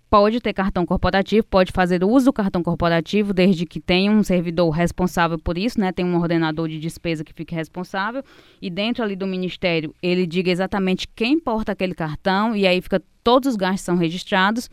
pode 0.10 0.42
ter 0.42 0.54
cartão 0.54 0.86
corporativo, 0.86 1.46
pode 1.46 1.72
fazer 1.72 2.04
uso 2.04 2.26
do 2.26 2.34
cartão 2.34 2.64
corporativo, 2.64 3.34
desde 3.34 3.66
que 3.66 3.80
tenha 3.80 4.12
um 4.12 4.24
servidor 4.24 4.72
responsável 4.72 5.38
por 5.38 5.58
isso, 5.58 5.80
né? 5.80 5.92
Tem 5.92 6.04
um 6.04 6.18
ordenador 6.18 6.68
de 6.68 6.80
despesa 6.80 7.24
que 7.24 7.34
fique 7.34 7.54
responsável. 7.54 8.24
E 8.62 8.70
dentro 8.70 9.04
ali 9.04 9.16
do 9.16 9.28
ministério, 9.28 9.94
ele 10.02 10.26
diga 10.26 10.50
exatamente 10.52 11.08
quem 11.16 11.40
porta 11.40 11.72
aquele 11.72 11.94
cartão, 11.94 12.56
e 12.56 12.66
aí 12.66 12.82
fica 12.82 13.02
todos 13.24 13.50
os 13.50 13.56
gastos 13.56 13.82
são 13.82 13.96
registrados. 13.96 14.70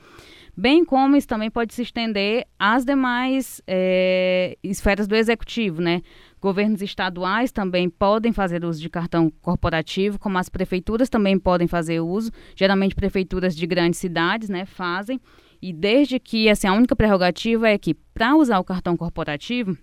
Bem 0.56 0.86
como 0.86 1.16
isso 1.16 1.28
também 1.28 1.50
pode 1.50 1.74
se 1.74 1.82
estender 1.82 2.46
às 2.58 2.82
demais 2.82 3.60
é, 3.66 4.56
esferas 4.64 5.06
do 5.06 5.14
executivo, 5.14 5.82
né? 5.82 6.00
Governos 6.40 6.82
estaduais 6.82 7.50
também 7.50 7.88
podem 7.88 8.32
fazer 8.32 8.64
uso 8.64 8.80
de 8.80 8.90
cartão 8.90 9.32
corporativo, 9.40 10.18
como 10.18 10.38
as 10.38 10.48
prefeituras 10.48 11.08
também 11.08 11.38
podem 11.38 11.66
fazer 11.66 12.00
uso. 12.00 12.30
Geralmente 12.54 12.94
prefeituras 12.94 13.56
de 13.56 13.66
grandes 13.66 13.98
cidades, 13.98 14.48
né, 14.48 14.66
fazem. 14.66 15.20
E 15.60 15.72
desde 15.72 16.20
que 16.20 16.48
assim, 16.48 16.66
a 16.66 16.72
única 16.72 16.94
prerrogativa 16.94 17.68
é 17.68 17.78
que 17.78 17.94
para 17.94 18.36
usar 18.36 18.58
o 18.58 18.64
cartão 18.64 18.96
corporativo, 18.96 19.76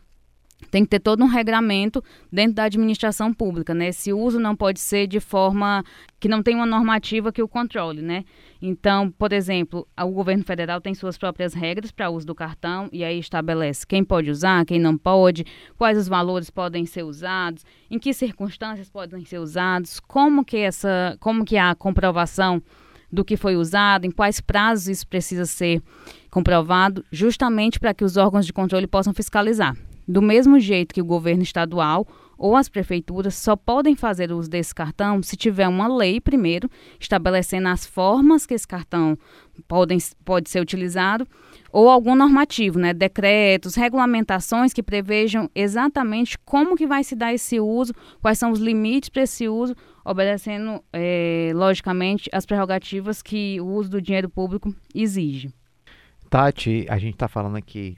tem 0.72 0.84
que 0.84 0.90
ter 0.90 1.00
todo 1.00 1.24
um 1.24 1.28
regramento 1.28 2.04
dentro 2.32 2.56
da 2.56 2.64
administração 2.64 3.34
pública, 3.34 3.74
né? 3.74 3.90
Esse 3.90 4.14
uso 4.14 4.40
não 4.40 4.56
pode 4.56 4.80
ser 4.80 5.08
de 5.08 5.20
forma 5.20 5.84
que 6.20 6.28
não 6.28 6.42
tem 6.42 6.56
uma 6.56 6.66
normativa 6.66 7.32
que 7.32 7.44
o 7.44 7.48
controle, 7.48 8.02
né? 8.02 8.24
Então, 8.66 9.12
por 9.12 9.34
exemplo, 9.34 9.86
o 10.00 10.10
governo 10.12 10.42
federal 10.42 10.80
tem 10.80 10.94
suas 10.94 11.18
próprias 11.18 11.54
regras 11.54 11.92
para 11.92 12.10
uso 12.10 12.26
do 12.26 12.34
cartão 12.34 12.88
e 12.94 13.04
aí 13.04 13.20
estabelece 13.20 13.86
quem 13.86 14.06
pode 14.06 14.32
usar, 14.32 14.66
quem 14.66 14.80
não 14.80 14.98
pode, 14.98 15.46
quais 15.78 15.98
os 15.98 16.08
valores 16.08 16.50
podem 16.50 16.86
ser 16.86 17.04
usados, 17.04 17.66
em 17.92 18.00
que 18.00 18.14
circunstâncias 18.14 18.90
podem 18.90 19.26
ser 19.26 19.40
usados, 19.40 20.00
como 20.00 20.46
que 20.46 20.56
essa, 20.56 21.18
como 21.20 21.44
que 21.44 21.58
a 21.58 21.76
comprovação 21.76 22.64
do 23.12 23.26
que 23.26 23.36
foi 23.36 23.58
usado, 23.58 24.06
em 24.06 24.12
quais 24.12 24.40
prazos 24.40 24.88
isso 24.88 25.08
precisa 25.08 25.46
ser 25.46 25.84
comprovado, 26.32 27.04
justamente 27.12 27.82
para 27.82 27.94
que 27.94 28.06
os 28.06 28.16
órgãos 28.16 28.46
de 28.46 28.54
controle 28.54 28.88
possam 28.88 29.14
fiscalizar. 29.14 29.76
Do 30.08 30.22
mesmo 30.22 30.58
jeito 30.58 30.94
que 30.94 31.02
o 31.02 31.06
governo 31.06 31.44
estadual 31.44 32.08
ou 32.38 32.56
as 32.56 32.70
prefeituras 32.70 33.36
só 33.36 33.56
podem 33.56 33.96
fazer 33.96 34.32
uso 34.32 34.50
desse 34.50 34.74
cartão 34.74 35.22
se 35.22 35.36
tiver 35.36 35.68
uma 35.68 35.88
lei, 35.88 36.20
primeiro, 36.20 36.70
estabelecendo 37.00 37.68
as 37.68 37.86
formas 37.86 38.46
que 38.46 38.54
esse 38.54 38.68
cartão 38.68 39.18
podem, 39.68 39.98
pode 40.26 40.50
ser 40.50 40.60
utilizado, 40.60 41.28
ou 41.72 41.90
algum 41.90 42.16
normativo, 42.16 42.78
né, 42.78 42.94
decretos, 42.94 43.76
regulamentações 43.76 44.74
que 44.74 44.84
prevejam 44.84 45.50
exatamente 45.56 46.38
como 46.40 46.76
que 46.76 46.86
vai 46.86 47.04
se 47.04 47.16
dar 47.16 47.34
esse 47.34 47.60
uso, 47.60 47.94
quais 48.22 48.38
são 48.38 48.52
os 48.52 48.60
limites 48.60 49.10
para 49.10 49.24
esse 49.24 49.48
uso, 49.48 49.76
obedecendo, 50.06 50.84
é, 50.92 51.52
logicamente, 51.56 52.30
as 52.32 52.46
prerrogativas 52.46 53.22
que 53.22 53.60
o 53.62 53.66
uso 53.66 53.90
do 53.90 54.02
dinheiro 54.02 54.30
público 54.30 54.74
exige. 54.94 55.52
Tati, 56.30 56.86
a 56.90 56.98
gente 56.98 57.14
está 57.14 57.28
falando 57.28 57.58
aqui 57.58 57.96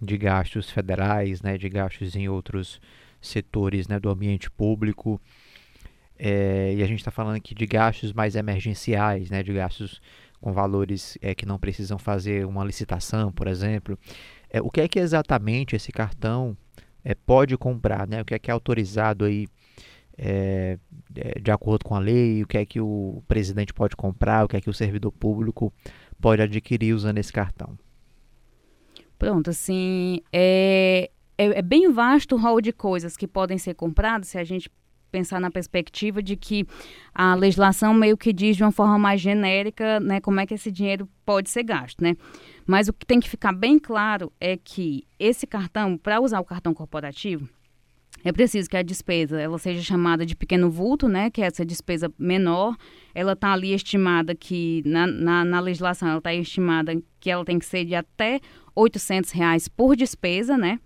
de 0.00 0.16
gastos 0.18 0.70
federais, 0.70 1.40
né, 1.42 1.56
de 1.56 1.68
gastos 1.68 2.14
em 2.16 2.28
outros 2.28 2.80
setores 3.28 3.88
né, 3.88 3.98
do 3.98 4.08
ambiente 4.08 4.50
público. 4.50 5.20
É, 6.18 6.74
e 6.74 6.82
a 6.82 6.86
gente 6.86 6.98
está 6.98 7.10
falando 7.10 7.36
aqui 7.36 7.54
de 7.54 7.66
gastos 7.66 8.12
mais 8.12 8.36
emergenciais, 8.36 9.30
né, 9.30 9.42
de 9.42 9.52
gastos 9.52 10.00
com 10.40 10.52
valores 10.52 11.18
é, 11.20 11.34
que 11.34 11.46
não 11.46 11.58
precisam 11.58 11.98
fazer 11.98 12.46
uma 12.46 12.64
licitação, 12.64 13.32
por 13.32 13.46
exemplo. 13.46 13.98
É, 14.50 14.60
o 14.60 14.70
que 14.70 14.80
é 14.80 14.88
que 14.88 14.98
exatamente 14.98 15.76
esse 15.76 15.90
cartão 15.92 16.56
é, 17.04 17.14
pode 17.14 17.56
comprar? 17.56 18.06
Né? 18.06 18.22
O 18.22 18.24
que 18.24 18.34
é 18.34 18.38
que 18.38 18.50
é 18.50 18.54
autorizado 18.54 19.24
aí 19.24 19.46
é, 20.16 20.78
é, 21.14 21.40
de 21.40 21.50
acordo 21.50 21.84
com 21.84 21.94
a 21.94 21.98
lei? 21.98 22.42
O 22.42 22.46
que 22.46 22.58
é 22.58 22.64
que 22.64 22.80
o 22.80 23.22
presidente 23.28 23.72
pode 23.72 23.96
comprar? 23.96 24.44
O 24.44 24.48
que 24.48 24.56
é 24.56 24.60
que 24.60 24.70
o 24.70 24.74
servidor 24.74 25.12
público 25.12 25.72
pode 26.20 26.42
adquirir 26.42 26.94
usando 26.94 27.18
esse 27.18 27.32
cartão? 27.32 27.78
Pronto, 29.18 29.48
assim, 29.48 30.20
é, 30.32 31.10
é, 31.38 31.58
é 31.58 31.62
bem 31.62 31.90
vasto 31.90 32.34
o 32.34 32.38
rol 32.38 32.60
de 32.60 32.72
coisas 32.72 33.16
que 33.16 33.26
podem 33.26 33.58
ser 33.58 33.74
compradas 33.74 34.28
se 34.28 34.38
a 34.38 34.44
gente 34.44 34.70
pensar 35.10 35.40
na 35.40 35.50
perspectiva 35.50 36.22
de 36.22 36.36
que 36.36 36.66
a 37.14 37.34
legislação 37.34 37.94
meio 37.94 38.16
que 38.16 38.32
diz 38.32 38.56
de 38.56 38.62
uma 38.62 38.72
forma 38.72 38.98
mais 38.98 39.20
genérica, 39.20 40.00
né, 40.00 40.20
como 40.20 40.40
é 40.40 40.46
que 40.46 40.54
esse 40.54 40.70
dinheiro 40.70 41.08
pode 41.24 41.48
ser 41.48 41.62
gasto, 41.62 42.02
né? 42.02 42.16
Mas 42.66 42.88
o 42.88 42.92
que 42.92 43.06
tem 43.06 43.20
que 43.20 43.28
ficar 43.30 43.52
bem 43.52 43.78
claro 43.78 44.32
é 44.40 44.56
que 44.56 45.06
esse 45.18 45.46
cartão, 45.46 45.96
para 45.96 46.20
usar 46.20 46.40
o 46.40 46.44
cartão 46.44 46.74
corporativo, 46.74 47.48
é 48.24 48.32
preciso 48.32 48.68
que 48.68 48.76
a 48.76 48.82
despesa 48.82 49.40
ela 49.40 49.58
seja 49.58 49.80
chamada 49.82 50.26
de 50.26 50.34
pequeno 50.34 50.68
vulto, 50.68 51.08
né? 51.08 51.30
Que 51.30 51.42
é 51.42 51.46
essa 51.46 51.64
despesa 51.64 52.12
menor. 52.18 52.76
Ela 53.14 53.34
está 53.34 53.52
ali 53.52 53.72
estimada 53.72 54.34
que, 54.34 54.82
na, 54.84 55.06
na, 55.06 55.44
na 55.44 55.60
legislação, 55.60 56.08
ela 56.08 56.18
está 56.18 56.34
estimada 56.34 56.92
que 57.20 57.30
ela 57.30 57.44
tem 57.44 57.58
que 57.58 57.64
ser 57.64 57.84
de 57.84 57.94
até 57.94 58.40
800 58.74 59.30
reais 59.30 59.68
por 59.68 59.94
despesa, 59.94 60.58
né? 60.58 60.80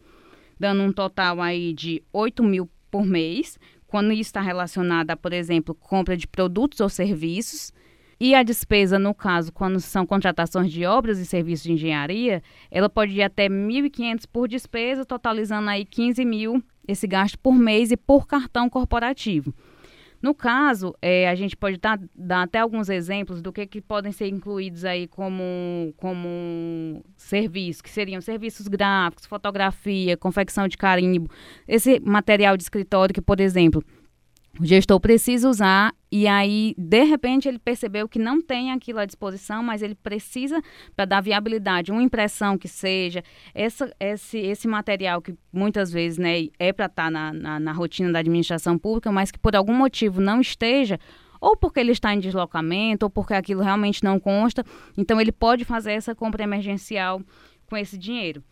Dando 0.60 0.82
um 0.82 0.92
total 0.92 1.40
aí 1.40 1.72
de 1.72 2.02
8 2.12 2.44
mil 2.44 2.68
por 2.90 3.06
mês, 3.06 3.58
quando 3.86 4.12
isso 4.12 4.28
está 4.28 4.42
relacionado 4.42 5.10
a, 5.10 5.16
por 5.16 5.32
exemplo, 5.32 5.74
compra 5.74 6.14
de 6.18 6.28
produtos 6.28 6.80
ou 6.80 6.88
serviços. 6.90 7.72
E 8.20 8.34
a 8.34 8.42
despesa, 8.42 8.98
no 8.98 9.14
caso, 9.14 9.50
quando 9.50 9.80
são 9.80 10.04
contratações 10.04 10.70
de 10.70 10.84
obras 10.84 11.18
e 11.18 11.24
serviços 11.24 11.64
de 11.64 11.72
engenharia, 11.72 12.42
ela 12.70 12.90
pode 12.90 13.14
ir 13.14 13.22
até 13.22 13.48
1.500 13.48 14.24
por 14.30 14.46
despesa, 14.46 15.06
totalizando 15.06 15.70
aí 15.70 15.86
15 15.86 16.22
mil 16.26 16.62
esse 16.86 17.06
gasto 17.06 17.38
por 17.38 17.54
mês 17.54 17.90
e 17.90 17.96
por 17.96 18.26
cartão 18.26 18.68
corporativo. 18.68 19.54
No 20.22 20.34
caso, 20.34 20.94
é, 21.00 21.28
a 21.28 21.34
gente 21.34 21.56
pode 21.56 21.78
dar, 21.78 21.98
dar, 22.14 22.42
até 22.42 22.58
alguns 22.58 22.90
exemplos 22.90 23.40
do 23.40 23.50
que, 23.52 23.66
que 23.66 23.80
podem 23.80 24.12
ser 24.12 24.28
incluídos 24.28 24.84
aí 24.84 25.06
como, 25.06 25.94
como 25.96 27.02
serviço, 27.16 27.82
que 27.82 27.88
seriam 27.88 28.20
serviços 28.20 28.68
gráficos, 28.68 29.24
fotografia, 29.24 30.16
confecção 30.16 30.68
de 30.68 30.76
carimbo, 30.76 31.30
esse 31.66 31.98
material 32.00 32.56
de 32.56 32.62
escritório 32.62 33.14
que, 33.14 33.22
por 33.22 33.40
exemplo, 33.40 33.82
o 34.58 34.64
gestor 34.64 34.98
precisa 35.00 35.48
usar 35.48 35.94
e 36.12 36.26
aí, 36.26 36.74
de 36.76 37.04
repente, 37.04 37.46
ele 37.46 37.58
percebeu 37.58 38.08
que 38.08 38.18
não 38.18 38.42
tem 38.42 38.72
aquilo 38.72 38.98
à 38.98 39.06
disposição, 39.06 39.62
mas 39.62 39.80
ele 39.80 39.94
precisa, 39.94 40.60
para 40.96 41.04
dar 41.04 41.20
viabilidade, 41.20 41.92
uma 41.92 42.02
impressão 42.02 42.58
que 42.58 42.66
seja, 42.66 43.22
essa, 43.54 43.94
esse, 44.00 44.38
esse 44.38 44.66
material 44.66 45.22
que 45.22 45.34
muitas 45.52 45.92
vezes 45.92 46.18
né, 46.18 46.48
é 46.58 46.72
para 46.72 46.86
estar 46.86 47.04
tá 47.04 47.10
na, 47.10 47.32
na, 47.32 47.60
na 47.60 47.72
rotina 47.72 48.10
da 48.10 48.18
administração 48.18 48.76
pública, 48.76 49.12
mas 49.12 49.30
que 49.30 49.38
por 49.38 49.54
algum 49.54 49.74
motivo 49.74 50.20
não 50.20 50.40
esteja, 50.40 50.98
ou 51.40 51.56
porque 51.56 51.78
ele 51.78 51.92
está 51.92 52.12
em 52.12 52.18
deslocamento, 52.18 53.06
ou 53.06 53.10
porque 53.10 53.34
aquilo 53.34 53.62
realmente 53.62 54.02
não 54.02 54.18
consta, 54.18 54.64
então 54.98 55.20
ele 55.20 55.32
pode 55.32 55.64
fazer 55.64 55.92
essa 55.92 56.12
compra 56.12 56.42
emergencial 56.42 57.22
com 57.66 57.76
esse 57.76 57.96
dinheiro. 57.96 58.42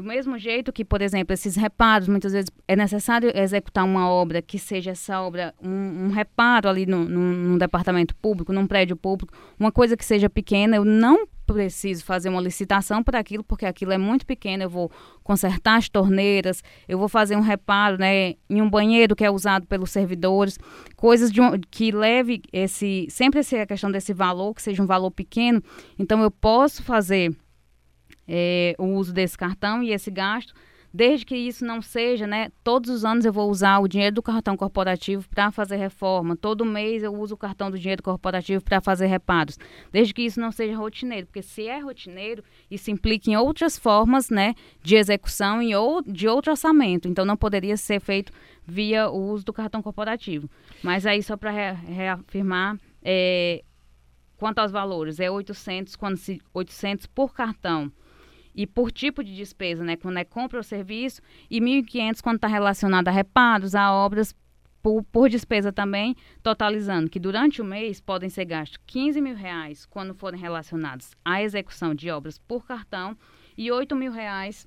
Do 0.00 0.06
mesmo 0.06 0.38
jeito 0.38 0.72
que, 0.72 0.82
por 0.82 1.02
exemplo, 1.02 1.34
esses 1.34 1.56
reparos, 1.56 2.08
muitas 2.08 2.32
vezes 2.32 2.50
é 2.66 2.74
necessário 2.74 3.30
executar 3.36 3.84
uma 3.84 4.08
obra 4.08 4.40
que 4.40 4.58
seja 4.58 4.92
essa 4.92 5.20
obra, 5.20 5.54
um, 5.62 6.06
um 6.06 6.08
reparo 6.08 6.70
ali 6.70 6.86
no, 6.86 7.04
no, 7.04 7.20
num 7.20 7.58
departamento 7.58 8.16
público, 8.16 8.50
num 8.50 8.66
prédio 8.66 8.96
público, 8.96 9.30
uma 9.58 9.70
coisa 9.70 9.98
que 9.98 10.04
seja 10.04 10.30
pequena, 10.30 10.76
eu 10.76 10.86
não 10.86 11.28
preciso 11.46 12.02
fazer 12.02 12.30
uma 12.30 12.40
licitação 12.40 13.02
para 13.02 13.18
aquilo, 13.18 13.44
porque 13.44 13.66
aquilo 13.66 13.92
é 13.92 13.98
muito 13.98 14.24
pequeno. 14.24 14.62
Eu 14.62 14.70
vou 14.70 14.90
consertar 15.22 15.76
as 15.76 15.90
torneiras, 15.90 16.62
eu 16.88 16.96
vou 16.96 17.06
fazer 17.08 17.36
um 17.36 17.42
reparo 17.42 17.98
né, 17.98 18.36
em 18.48 18.62
um 18.62 18.70
banheiro 18.70 19.14
que 19.14 19.24
é 19.24 19.30
usado 19.30 19.66
pelos 19.66 19.90
servidores, 19.90 20.56
coisas 20.96 21.30
um, 21.32 21.60
que 21.70 21.92
leve 21.92 22.40
esse. 22.50 23.06
Sempre 23.10 23.40
essa 23.40 23.66
questão 23.66 23.92
desse 23.92 24.14
valor, 24.14 24.54
que 24.54 24.62
seja 24.62 24.82
um 24.82 24.86
valor 24.86 25.10
pequeno. 25.10 25.62
Então, 25.98 26.22
eu 26.22 26.30
posso 26.30 26.82
fazer 26.82 27.36
é, 28.30 28.76
o 28.78 28.84
uso 28.84 29.12
desse 29.12 29.36
cartão 29.36 29.82
e 29.82 29.90
esse 29.90 30.10
gasto 30.10 30.54
Desde 30.92 31.24
que 31.24 31.36
isso 31.36 31.64
não 31.64 31.80
seja, 31.80 32.26
né? 32.26 32.50
Todos 32.64 32.90
os 32.90 33.04
anos 33.04 33.24
eu 33.24 33.32
vou 33.32 33.48
usar 33.48 33.78
o 33.78 33.86
dinheiro 33.86 34.16
do 34.16 34.22
cartão 34.22 34.56
corporativo 34.56 35.28
para 35.28 35.52
fazer 35.52 35.76
reforma. 35.76 36.36
Todo 36.36 36.64
mês 36.64 37.04
eu 37.04 37.14
uso 37.14 37.34
o 37.34 37.38
cartão 37.38 37.70
do 37.70 37.78
dinheiro 37.78 38.02
corporativo 38.02 38.62
para 38.62 38.80
fazer 38.80 39.06
reparos. 39.06 39.56
Desde 39.92 40.12
que 40.12 40.22
isso 40.22 40.40
não 40.40 40.50
seja 40.50 40.76
rotineiro, 40.76 41.28
porque 41.28 41.42
se 41.42 41.68
é 41.68 41.78
rotineiro, 41.78 42.42
isso 42.68 42.90
implica 42.90 43.30
em 43.30 43.36
outras 43.36 43.78
formas, 43.78 44.30
né, 44.30 44.54
de 44.82 44.96
execução 44.96 45.62
e 45.62 45.76
ou 45.76 46.02
de 46.02 46.26
outro 46.26 46.50
orçamento. 46.50 47.06
Então 47.06 47.24
não 47.24 47.36
poderia 47.36 47.76
ser 47.76 48.00
feito 48.00 48.32
via 48.66 49.08
o 49.08 49.30
uso 49.30 49.44
do 49.44 49.52
cartão 49.52 49.80
corporativo. 49.80 50.50
Mas 50.82 51.06
aí 51.06 51.22
só 51.22 51.36
para 51.36 51.52
re 51.52 51.72
reafirmar, 51.86 52.76
é, 53.00 53.62
quanto 54.36 54.58
aos 54.58 54.72
valores, 54.72 55.20
é 55.20 55.30
800 55.30 55.94
quando 55.94 56.16
se 56.16 56.40
800 56.52 57.06
por 57.06 57.32
cartão 57.32 57.92
e 58.54 58.66
por 58.66 58.90
tipo 58.90 59.22
de 59.22 59.34
despesa, 59.34 59.84
né, 59.84 59.96
quando 59.96 60.18
é 60.18 60.24
compra 60.24 60.58
ou 60.58 60.62
serviço, 60.62 61.20
e 61.50 61.60
1.500 61.60 62.20
quando 62.20 62.36
está 62.36 62.48
relacionado 62.48 63.08
a 63.08 63.10
reparos, 63.10 63.74
a 63.74 63.92
obras 63.92 64.34
por, 64.82 65.02
por, 65.04 65.28
despesa 65.28 65.72
também, 65.72 66.16
totalizando 66.42 67.10
que 67.10 67.20
durante 67.20 67.60
o 67.60 67.64
mês 67.64 68.00
podem 68.00 68.30
ser 68.30 68.46
gastos 68.46 68.78
15 68.86 69.20
mil 69.20 69.36
reais 69.36 69.84
quando 69.84 70.14
forem 70.14 70.40
relacionados 70.40 71.10
à 71.24 71.42
execução 71.42 71.94
de 71.94 72.10
obras 72.10 72.38
por 72.38 72.66
cartão 72.66 73.16
e 73.56 73.70
8 73.70 73.94
mil 73.94 74.10
reais 74.10 74.66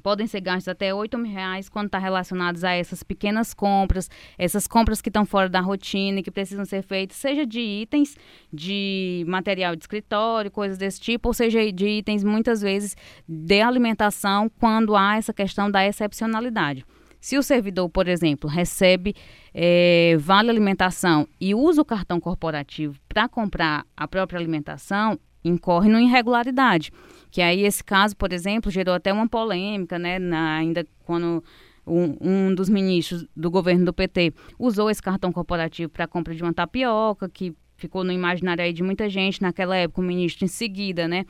podem 0.00 0.26
ser 0.26 0.40
gastos 0.40 0.68
até 0.68 0.94
8 0.94 1.18
mil 1.18 1.32
reais 1.32 1.68
quando 1.68 1.86
está 1.86 1.98
relacionados 1.98 2.64
a 2.64 2.72
essas 2.72 3.02
pequenas 3.02 3.52
compras, 3.52 4.08
essas 4.38 4.66
compras 4.66 5.00
que 5.00 5.08
estão 5.08 5.26
fora 5.26 5.48
da 5.48 5.60
rotina 5.60 6.20
e 6.20 6.22
que 6.22 6.30
precisam 6.30 6.64
ser 6.64 6.82
feitas, 6.82 7.16
seja 7.16 7.44
de 7.46 7.60
itens 7.60 8.16
de 8.52 9.24
material 9.26 9.76
de 9.76 9.82
escritório, 9.82 10.50
coisas 10.50 10.78
desse 10.78 11.00
tipo, 11.00 11.28
ou 11.28 11.34
seja 11.34 11.70
de 11.72 11.86
itens 11.86 12.24
muitas 12.24 12.62
vezes 12.62 12.96
de 13.28 13.60
alimentação 13.60 14.50
quando 14.60 14.96
há 14.96 15.16
essa 15.16 15.32
questão 15.32 15.70
da 15.70 15.86
excepcionalidade. 15.86 16.84
Se 17.20 17.38
o 17.38 17.42
servidor, 17.42 17.88
por 17.88 18.08
exemplo, 18.08 18.50
recebe 18.50 19.14
é, 19.54 20.16
vale 20.18 20.50
alimentação 20.50 21.28
e 21.40 21.54
usa 21.54 21.80
o 21.80 21.84
cartão 21.84 22.18
corporativo 22.18 22.98
para 23.08 23.28
comprar 23.28 23.86
a 23.96 24.08
própria 24.08 24.40
alimentação, 24.40 25.16
incorre 25.44 25.88
numa 25.88 26.02
irregularidade. 26.02 26.92
Que 27.30 27.40
aí 27.40 27.62
esse 27.62 27.82
caso, 27.82 28.16
por 28.16 28.32
exemplo, 28.32 28.70
gerou 28.70 28.94
até 28.94 29.12
uma 29.12 29.28
polêmica, 29.28 29.98
né, 29.98 30.18
na, 30.18 30.56
ainda 30.56 30.86
quando 31.04 31.42
um, 31.86 32.16
um, 32.20 32.54
dos 32.54 32.68
ministros 32.68 33.26
do 33.34 33.50
governo 33.50 33.84
do 33.84 33.92
PT 33.92 34.32
usou 34.58 34.90
esse 34.90 35.02
cartão 35.02 35.32
corporativo 35.32 35.90
para 35.90 36.06
compra 36.06 36.34
de 36.34 36.42
uma 36.42 36.52
tapioca, 36.52 37.28
que 37.28 37.54
ficou 37.76 38.04
no 38.04 38.12
imaginário 38.12 38.62
aí 38.62 38.72
de 38.72 38.82
muita 38.82 39.08
gente 39.08 39.42
naquela 39.42 39.76
época, 39.76 40.00
o 40.00 40.04
ministro 40.04 40.44
em 40.44 40.48
seguida, 40.48 41.08
né, 41.08 41.24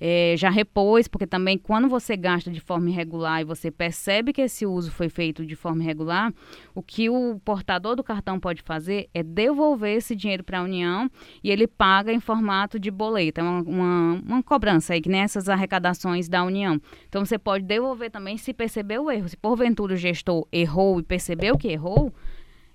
é, 0.00 0.34
já 0.36 0.50
repôs, 0.50 1.08
porque 1.08 1.26
também 1.26 1.56
quando 1.56 1.88
você 1.88 2.16
gasta 2.16 2.50
de 2.50 2.60
forma 2.60 2.90
irregular 2.90 3.40
e 3.40 3.44
você 3.44 3.70
percebe 3.70 4.32
que 4.32 4.42
esse 4.42 4.66
uso 4.66 4.90
foi 4.90 5.08
feito 5.08 5.46
de 5.46 5.54
forma 5.54 5.82
irregular, 5.82 6.32
o 6.74 6.82
que 6.82 7.08
o 7.08 7.40
portador 7.44 7.96
do 7.96 8.02
cartão 8.02 8.38
pode 8.38 8.62
fazer 8.62 9.08
é 9.14 9.22
devolver 9.22 9.96
esse 9.96 10.14
dinheiro 10.14 10.44
para 10.44 10.60
a 10.60 10.62
União 10.62 11.10
e 11.42 11.50
ele 11.50 11.66
paga 11.66 12.12
em 12.12 12.20
formato 12.20 12.78
de 12.78 12.90
boleto, 12.90 13.40
é 13.40 13.42
uma, 13.42 13.62
uma, 13.62 14.22
uma, 14.26 14.42
cobrança 14.42 14.94
aí, 14.94 15.00
que 15.00 15.08
nessas 15.08 15.48
arrecadações 15.48 16.28
da 16.28 16.42
União. 16.44 16.80
Então 17.08 17.24
você 17.24 17.38
pode 17.38 17.64
devolver 17.64 18.10
também 18.10 18.36
se 18.36 18.52
perceber 18.52 18.98
o 18.98 19.10
erro. 19.10 19.28
Se 19.28 19.36
porventura 19.36 19.94
o 19.94 19.96
gestor 19.96 20.46
errou 20.52 21.00
e 21.00 21.02
percebeu 21.02 21.56
que 21.56 21.68
errou, 21.68 22.12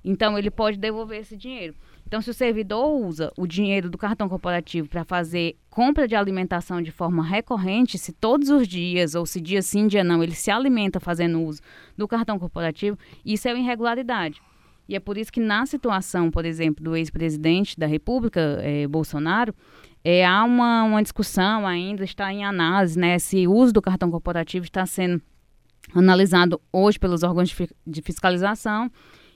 então 0.04 0.38
ele 0.38 0.50
pode 0.50 0.78
devolver 0.78 1.20
esse 1.20 1.36
dinheiro. 1.36 1.76
Então, 2.10 2.24
se 2.24 2.32
o 2.32 2.34
servidor 2.34 2.90
usa 2.90 3.32
o 3.38 3.46
dinheiro 3.46 3.88
do 3.88 3.96
cartão 3.96 4.28
corporativo 4.28 4.90
para 4.90 5.04
fazer 5.04 5.56
compra 5.70 6.08
de 6.08 6.16
alimentação 6.16 6.82
de 6.82 6.90
forma 6.90 7.24
recorrente, 7.24 8.00
se 8.00 8.12
todos 8.12 8.50
os 8.50 8.68
dias, 8.68 9.14
ou 9.14 9.28
se 9.28 9.40
dia 9.40 9.62
sim, 9.62 9.86
dia 9.86 10.04
não, 10.04 10.24
ele 10.24 10.34
se 10.34 10.50
alimenta 10.50 11.00
fazendo 11.00 11.40
uso 11.40 11.62
do 11.96 12.08
cartão 12.08 12.40
corporativo, 12.40 12.98
isso 13.24 13.48
é 13.48 13.54
uma 13.54 13.60
irregularidade. 13.60 14.42
E 14.88 14.96
é 14.96 15.00
por 15.00 15.20
isso 15.20 15.32
que 15.32 15.40
na 15.40 15.68
situação, 15.68 16.32
por 16.32 16.46
exemplo, 16.46 16.84
do 16.84 16.96
ex-presidente 16.96 17.80
da 17.80 17.86
República, 17.86 18.58
eh, 18.64 18.88
Bolsonaro, 18.88 19.54
é, 20.04 20.26
há 20.26 20.44
uma, 20.44 20.82
uma 20.82 21.04
discussão 21.04 21.68
ainda, 21.68 22.04
está 22.04 22.34
em 22.34 22.44
análise, 22.44 22.98
né, 22.98 23.20
se 23.20 23.46
o 23.46 23.54
uso 23.54 23.72
do 23.72 23.84
cartão 23.84 24.10
corporativo 24.10 24.66
está 24.66 24.84
sendo 24.84 25.22
analisado 25.94 26.60
hoje 26.74 26.98
pelos 26.98 27.22
órgãos 27.22 27.50
de, 27.50 27.70
de 27.86 28.02
fiscalização 28.02 28.90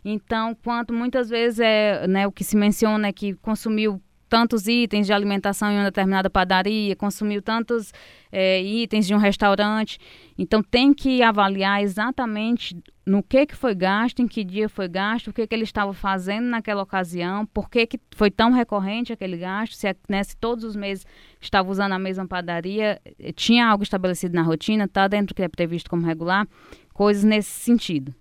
então, 0.04 0.56
quanto 0.64 0.94
muitas 0.94 1.30
vezes 1.30 1.60
é, 1.60 2.08
né, 2.08 2.28
o 2.28 2.32
que 2.32 2.44
se 2.44 2.58
menciona 2.58 3.08
é 3.08 3.14
que 3.14 3.34
consumiu 3.36 4.02
tantos 4.34 4.68
itens 4.68 5.06
de 5.06 5.14
alimentação 5.14 5.70
em 5.72 5.76
uma 5.76 5.84
determinada 5.84 6.28
padaria, 6.28 6.96
consumiu 6.96 7.40
tantos 7.40 7.94
é, 8.32 8.60
itens 8.64 9.06
de 9.06 9.14
um 9.14 9.20
restaurante. 9.20 10.00
Então 10.36 10.64
tem 10.64 10.92
que 10.92 11.22
avaliar 11.22 11.84
exatamente 11.84 12.76
no 13.06 13.22
que, 13.22 13.46
que 13.46 13.56
foi 13.56 13.76
gasto, 13.76 14.24
em 14.24 14.28
que 14.28 14.44
dia 14.44 14.68
foi 14.68 14.88
gasto, 14.88 15.28
o 15.28 15.34
que, 15.34 15.46
que 15.46 15.54
ele 15.54 15.64
estava 15.64 15.94
fazendo 15.94 16.48
naquela 16.48 16.82
ocasião, 16.82 17.46
por 17.46 17.70
que, 17.70 17.86
que 17.86 18.00
foi 18.16 18.32
tão 18.32 18.52
recorrente 18.52 19.14
aquele 19.14 19.38
gasto, 19.38 19.76
se, 19.76 19.96
né, 20.10 20.24
se 20.24 20.36
todos 20.36 20.64
os 20.64 20.76
meses 20.76 21.06
estava 21.40 21.70
usando 21.70 21.92
a 21.92 22.00
mesma 22.00 22.28
padaria, 22.28 23.00
eh, 23.20 23.32
tinha 23.34 23.68
algo 23.68 23.84
estabelecido 23.84 24.34
na 24.34 24.42
rotina, 24.42 24.86
está 24.86 25.08
dentro 25.08 25.28
do 25.28 25.36
que 25.36 25.44
é 25.44 25.48
previsto 25.48 25.92
como 25.92 26.08
regular, 26.08 26.48
coisas 26.92 27.24
nesse 27.24 27.52
sentido. 27.52 28.16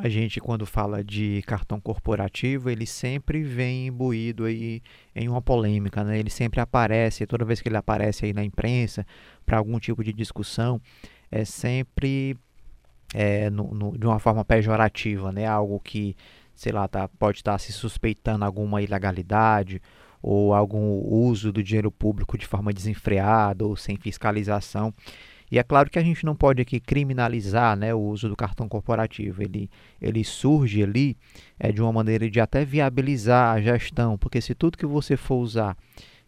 A 0.00 0.08
gente, 0.08 0.40
quando 0.40 0.64
fala 0.64 1.02
de 1.02 1.42
cartão 1.44 1.80
corporativo, 1.80 2.70
ele 2.70 2.86
sempre 2.86 3.42
vem 3.42 3.88
imbuído 3.88 4.44
aí 4.44 4.80
em 5.12 5.28
uma 5.28 5.42
polêmica, 5.42 6.04
né? 6.04 6.20
Ele 6.20 6.30
sempre 6.30 6.60
aparece, 6.60 7.26
toda 7.26 7.44
vez 7.44 7.60
que 7.60 7.68
ele 7.68 7.76
aparece 7.76 8.24
aí 8.24 8.32
na 8.32 8.44
imprensa 8.44 9.04
para 9.44 9.58
algum 9.58 9.76
tipo 9.80 10.04
de 10.04 10.12
discussão, 10.12 10.80
é 11.32 11.44
sempre 11.44 12.38
é, 13.12 13.50
no, 13.50 13.74
no, 13.74 13.98
de 13.98 14.06
uma 14.06 14.20
forma 14.20 14.44
pejorativa, 14.44 15.32
né? 15.32 15.46
Algo 15.46 15.80
que, 15.80 16.14
sei 16.54 16.70
lá, 16.70 16.86
tá, 16.86 17.08
pode 17.08 17.38
estar 17.38 17.52
tá 17.52 17.58
se 17.58 17.72
suspeitando 17.72 18.44
alguma 18.44 18.80
ilegalidade 18.80 19.82
ou 20.22 20.54
algum 20.54 21.00
uso 21.12 21.52
do 21.52 21.60
dinheiro 21.60 21.90
público 21.90 22.38
de 22.38 22.46
forma 22.46 22.72
desenfreada 22.72 23.66
ou 23.66 23.74
sem 23.74 23.96
fiscalização. 23.96 24.94
E 25.50 25.58
é 25.58 25.62
claro 25.62 25.90
que 25.90 25.98
a 25.98 26.02
gente 26.02 26.24
não 26.24 26.34
pode 26.34 26.60
aqui 26.60 26.78
criminalizar 26.78 27.76
né, 27.76 27.94
o 27.94 28.00
uso 28.00 28.28
do 28.28 28.36
cartão 28.36 28.68
corporativo. 28.68 29.42
Ele, 29.42 29.70
ele 30.00 30.22
surge 30.24 30.82
ali 30.82 31.16
é, 31.58 31.72
de 31.72 31.80
uma 31.80 31.92
maneira 31.92 32.28
de 32.28 32.40
até 32.40 32.64
viabilizar 32.64 33.54
a 33.54 33.60
gestão, 33.60 34.18
porque 34.18 34.40
se 34.40 34.54
tudo 34.54 34.78
que 34.78 34.86
você 34.86 35.16
for 35.16 35.36
usar 35.36 35.76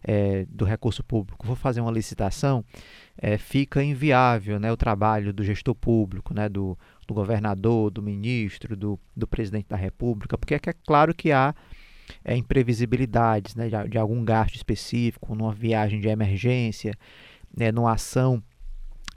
é, 0.02 0.46
do 0.48 0.64
recurso 0.64 1.04
público 1.04 1.46
for 1.46 1.56
fazer 1.56 1.80
uma 1.80 1.90
licitação, 1.90 2.64
é, 3.18 3.37
fica 3.37 3.83
inviável 3.83 4.59
né, 4.59 4.72
o 4.72 4.76
trabalho 4.76 5.33
do 5.33 5.44
gestor 5.44 5.74
público, 5.74 6.33
né, 6.33 6.48
do, 6.48 6.78
do 7.06 7.14
governador, 7.14 7.90
do 7.90 8.02
ministro, 8.02 8.76
do, 8.76 8.98
do 9.14 9.26
presidente 9.26 9.68
da 9.68 9.76
república, 9.76 10.38
porque 10.38 10.54
é, 10.54 10.61
é 10.64 10.72
claro 10.87 11.14
que 11.14 11.33
há 11.33 11.54
é, 12.24 12.37
imprevisibilidades 12.37 13.54
né, 13.54 13.68
de, 13.68 13.90
de, 13.90 13.98
algum 13.98 14.24
gasto 14.24 14.54
específico, 14.54 15.35
numa 15.35 15.52
viagem 15.52 16.00
de 16.00 16.09
emergência, 16.09 16.94
né, 17.54 17.70
numa 17.70 17.92
ação 17.92 18.42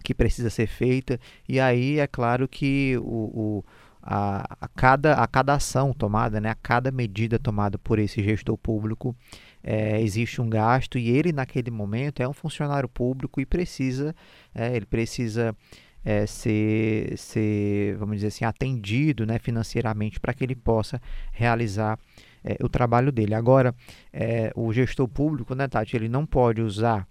que 0.04 0.14
precisa 0.14 0.50
ser 0.50 0.68
feita, 0.68 1.20
e 1.48 1.60
aí 1.60 2.00
é 2.00 2.08
claro 2.08 2.48
que 2.48 2.98
o, 2.98 3.62
o 3.62 3.66
a, 4.04 4.44
a, 4.60 4.68
cada, 4.68 5.16
a 5.16 5.26
cada 5.26 5.54
ação 5.54 5.94
tomada, 5.94 6.42
né, 6.42 6.50
a 6.50 6.56
cada 6.56 6.92
medida 6.92 7.40
tomada 7.40 7.78
por 7.78 7.98
esse 8.00 8.22
gestor 8.22 8.58
público, 8.58 9.16
é, 9.64 10.02
existe 10.02 10.42
um 10.42 10.50
gasto 10.50 10.98
e 10.98 11.10
ele 11.10 11.32
naquele 11.32 11.72
momento 11.72 12.22
é 12.22 12.28
um 12.28 12.34
funcionário 12.34 12.90
público 12.90 13.40
e 13.40 13.46
precisa, 13.46 14.14
é, 14.54 14.76
ele 14.76 14.86
precisa 14.86 15.56
é, 16.04 16.26
ser, 16.26 17.18
ser, 17.18 17.96
vamos 17.96 18.18
dizer 18.18 18.28
assim, 18.28 18.44
atendido 18.44 19.26
né, 19.26 19.40
financeiramente 19.40 20.20
para 20.20 20.34
que 20.34 20.44
ele 20.44 20.56
possa 20.56 21.02
realizar 21.32 21.98
é, 22.44 22.58
o 22.62 22.68
trabalho 22.68 23.10
dele. 23.10 23.34
Agora, 23.34 23.74
é, 24.12 24.52
o 24.54 24.74
gestor 24.74 25.08
público, 25.08 25.56
né, 25.56 25.66
Tati, 25.68 25.96
ele 25.96 26.10
não 26.10 26.26
pode 26.26 26.62
usar 26.62 27.08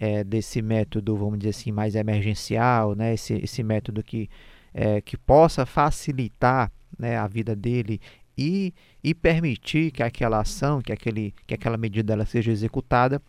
é, 0.00 0.24
desse 0.24 0.62
método, 0.62 1.14
vamos 1.14 1.38
dizer 1.38 1.50
assim, 1.50 1.70
mais 1.70 1.94
emergencial, 1.94 2.94
né? 2.94 3.12
esse, 3.12 3.34
esse 3.34 3.62
método 3.62 4.02
que, 4.02 4.30
é, 4.72 5.02
que 5.02 5.18
possa 5.18 5.66
facilitar 5.66 6.72
né, 6.98 7.18
a 7.18 7.26
vida 7.26 7.54
dele 7.54 8.00
e, 8.36 8.72
e 9.04 9.14
permitir 9.14 9.90
que 9.90 10.02
aquela 10.02 10.40
ação, 10.40 10.80
que, 10.80 10.90
aquele, 10.90 11.34
que 11.46 11.52
aquela 11.52 11.76
medida 11.76 12.14
ela 12.14 12.24
seja 12.24 12.50
executada 12.50 13.20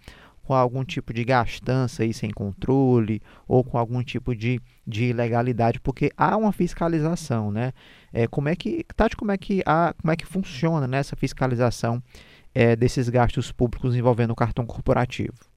com 0.43 0.53
algum 0.53 0.84
tipo 0.84 1.13
de 1.13 1.25
gastança 1.25 2.03
aí 2.03 2.13
sem 2.13 2.31
controle 2.31 3.21
ou 3.47 3.63
com 3.63 3.77
algum 3.77 4.01
tipo 4.01 4.34
de, 4.34 4.62
de 4.88 5.05
ilegalidade, 5.05 5.79
porque 5.81 6.12
há 6.15 6.38
uma 6.38 6.51
fiscalização, 6.51 7.51
né? 7.51 7.73
É, 8.12 8.27
como 8.27 8.49
é 8.49 8.55
que, 8.55 8.86
Tati, 8.95 9.15
como 9.15 9.31
é 9.31 9.38
que, 9.38 9.62
há, 9.65 9.93
como 10.01 10.12
é 10.12 10.15
que 10.15 10.25
funciona 10.25 10.88
nessa 10.88 11.15
fiscalização 11.15 12.01
é, 12.55 12.75
desses 12.75 13.07
gastos 13.07 13.51
públicos 13.51 13.95
envolvendo 13.95 14.31
o 14.31 14.36
cartão 14.36 14.65
corporativo? 14.65 15.51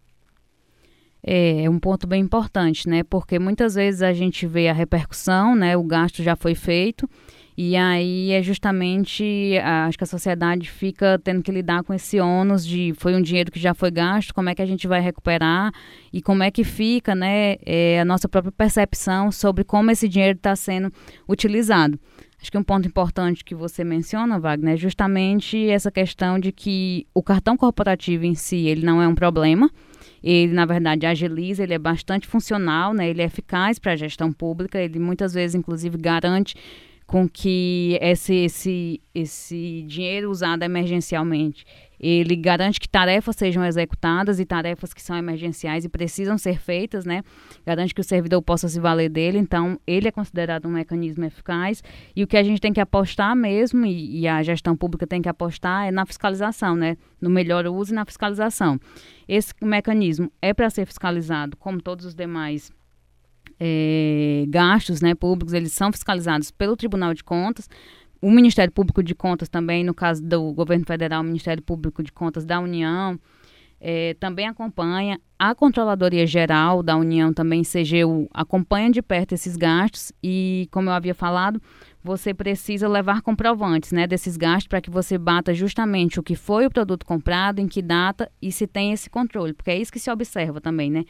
É, 1.26 1.64
é 1.64 1.70
um 1.70 1.78
ponto 1.78 2.06
bem 2.06 2.22
importante, 2.22 2.88
né? 2.88 3.02
Porque 3.02 3.38
muitas 3.38 3.74
vezes 3.74 4.02
a 4.02 4.12
gente 4.12 4.46
vê 4.46 4.68
a 4.68 4.72
repercussão, 4.72 5.54
né? 5.54 5.76
O 5.76 5.82
gasto 5.82 6.22
já 6.22 6.36
foi 6.36 6.54
feito 6.54 7.08
e 7.56 7.76
aí 7.76 8.32
é 8.32 8.42
justamente, 8.42 9.56
acho 9.86 9.96
que 9.96 10.02
a 10.02 10.08
sociedade 10.08 10.68
fica 10.68 11.20
tendo 11.22 11.40
que 11.40 11.52
lidar 11.52 11.84
com 11.84 11.94
esse 11.94 12.18
ônus 12.18 12.66
de 12.66 12.92
foi 12.98 13.14
um 13.14 13.22
dinheiro 13.22 13.52
que 13.52 13.60
já 13.60 13.72
foi 13.72 13.92
gasto, 13.92 14.34
como 14.34 14.48
é 14.48 14.56
que 14.56 14.62
a 14.62 14.66
gente 14.66 14.88
vai 14.88 15.00
recuperar 15.00 15.72
e 16.12 16.20
como 16.20 16.42
é 16.42 16.50
que 16.50 16.64
fica 16.64 17.14
né, 17.14 17.56
é, 17.64 18.00
a 18.00 18.04
nossa 18.04 18.28
própria 18.28 18.50
percepção 18.50 19.30
sobre 19.30 19.62
como 19.62 19.88
esse 19.92 20.08
dinheiro 20.08 20.36
está 20.36 20.56
sendo 20.56 20.92
utilizado. 21.28 21.98
Acho 22.42 22.50
que 22.50 22.58
um 22.58 22.64
ponto 22.64 22.88
importante 22.88 23.44
que 23.44 23.54
você 23.54 23.84
menciona, 23.84 24.40
Wagner, 24.40 24.74
é 24.74 24.76
justamente 24.76 25.70
essa 25.70 25.92
questão 25.92 26.40
de 26.40 26.50
que 26.50 27.06
o 27.14 27.22
cartão 27.22 27.56
corporativo 27.56 28.24
em 28.24 28.34
si, 28.34 28.66
ele 28.66 28.84
não 28.84 29.00
é 29.00 29.06
um 29.06 29.14
problema, 29.14 29.70
ele 30.32 30.52
na 30.52 30.64
verdade 30.64 31.06
agiliza, 31.06 31.62
ele 31.62 31.74
é 31.74 31.78
bastante 31.78 32.26
funcional, 32.26 32.94
né? 32.94 33.08
ele 33.08 33.20
é 33.20 33.26
eficaz 33.26 33.78
para 33.78 33.92
a 33.92 33.96
gestão 33.96 34.32
pública, 34.32 34.80
ele 34.80 34.98
muitas 34.98 35.34
vezes 35.34 35.54
inclusive 35.54 35.98
garante 35.98 36.56
com 37.06 37.28
que 37.28 37.98
esse, 38.00 38.34
esse, 38.34 39.00
esse 39.14 39.82
dinheiro 39.86 40.30
usado 40.30 40.62
emergencialmente, 40.62 41.64
ele 42.00 42.34
garante 42.34 42.80
que 42.80 42.88
tarefas 42.88 43.36
sejam 43.36 43.64
executadas 43.64 44.40
e 44.40 44.44
tarefas 44.44 44.92
que 44.92 45.00
são 45.00 45.16
emergenciais 45.16 45.84
e 45.84 45.88
precisam 45.88 46.36
ser 46.36 46.58
feitas, 46.58 47.04
né? 47.04 47.22
Garante 47.64 47.94
que 47.94 48.00
o 48.00 48.04
servidor 48.04 48.42
possa 48.42 48.68
se 48.68 48.80
valer 48.80 49.08
dele, 49.08 49.38
então 49.38 49.78
ele 49.86 50.08
é 50.08 50.10
considerado 50.10 50.66
um 50.66 50.72
mecanismo 50.72 51.24
eficaz 51.24 51.82
e 52.14 52.22
o 52.22 52.26
que 52.26 52.36
a 52.36 52.42
gente 52.42 52.60
tem 52.60 52.72
que 52.72 52.80
apostar 52.80 53.34
mesmo 53.36 53.86
e, 53.86 54.20
e 54.20 54.28
a 54.28 54.42
gestão 54.42 54.76
pública 54.76 55.06
tem 55.06 55.22
que 55.22 55.28
apostar 55.28 55.86
é 55.86 55.90
na 55.90 56.04
fiscalização, 56.04 56.74
né? 56.74 56.96
No 57.20 57.30
melhor 57.30 57.66
uso 57.66 57.92
e 57.92 57.94
na 57.94 58.04
fiscalização. 58.04 58.78
Esse 59.28 59.54
mecanismo 59.62 60.30
é 60.42 60.52
para 60.52 60.68
ser 60.70 60.86
fiscalizado 60.86 61.56
como 61.56 61.80
todos 61.80 62.04
os 62.04 62.14
demais 62.14 62.72
é, 63.58 64.44
gastos 64.48 65.00
né, 65.00 65.14
públicos, 65.14 65.52
eles 65.54 65.72
são 65.72 65.92
fiscalizados 65.92 66.50
pelo 66.50 66.76
Tribunal 66.76 67.14
de 67.14 67.24
Contas. 67.24 67.68
O 68.20 68.30
Ministério 68.30 68.72
Público 68.72 69.02
de 69.02 69.14
Contas 69.14 69.48
também, 69.48 69.84
no 69.84 69.92
caso 69.92 70.22
do 70.22 70.52
governo 70.52 70.84
federal, 70.86 71.20
o 71.20 71.24
Ministério 71.24 71.62
Público 71.62 72.02
de 72.02 72.12
Contas 72.12 72.44
da 72.44 72.58
União, 72.58 73.18
é, 73.80 74.14
também 74.14 74.48
acompanha. 74.48 75.20
A 75.38 75.54
Controladoria 75.54 76.26
Geral 76.26 76.82
da 76.82 76.96
União, 76.96 77.34
também 77.34 77.62
CGU, 77.62 78.26
acompanha 78.32 78.90
de 78.90 79.02
perto 79.02 79.32
esses 79.32 79.56
gastos 79.56 80.10
e, 80.22 80.66
como 80.70 80.88
eu 80.88 80.94
havia 80.94 81.14
falado, 81.14 81.60
você 82.02 82.32
precisa 82.32 82.88
levar 82.88 83.20
comprovantes 83.20 83.92
né, 83.92 84.06
desses 84.06 84.38
gastos 84.38 84.68
para 84.68 84.80
que 84.80 84.88
você 84.88 85.18
bata 85.18 85.52
justamente 85.52 86.18
o 86.18 86.22
que 86.22 86.34
foi 86.34 86.64
o 86.64 86.70
produto 86.70 87.04
comprado, 87.04 87.58
em 87.58 87.68
que 87.68 87.82
data 87.82 88.30
e 88.40 88.50
se 88.50 88.66
tem 88.66 88.92
esse 88.92 89.10
controle, 89.10 89.52
porque 89.52 89.70
é 89.70 89.78
isso 89.78 89.92
que 89.92 89.98
se 89.98 90.10
observa 90.10 90.62
também, 90.62 90.90
né? 90.90 91.04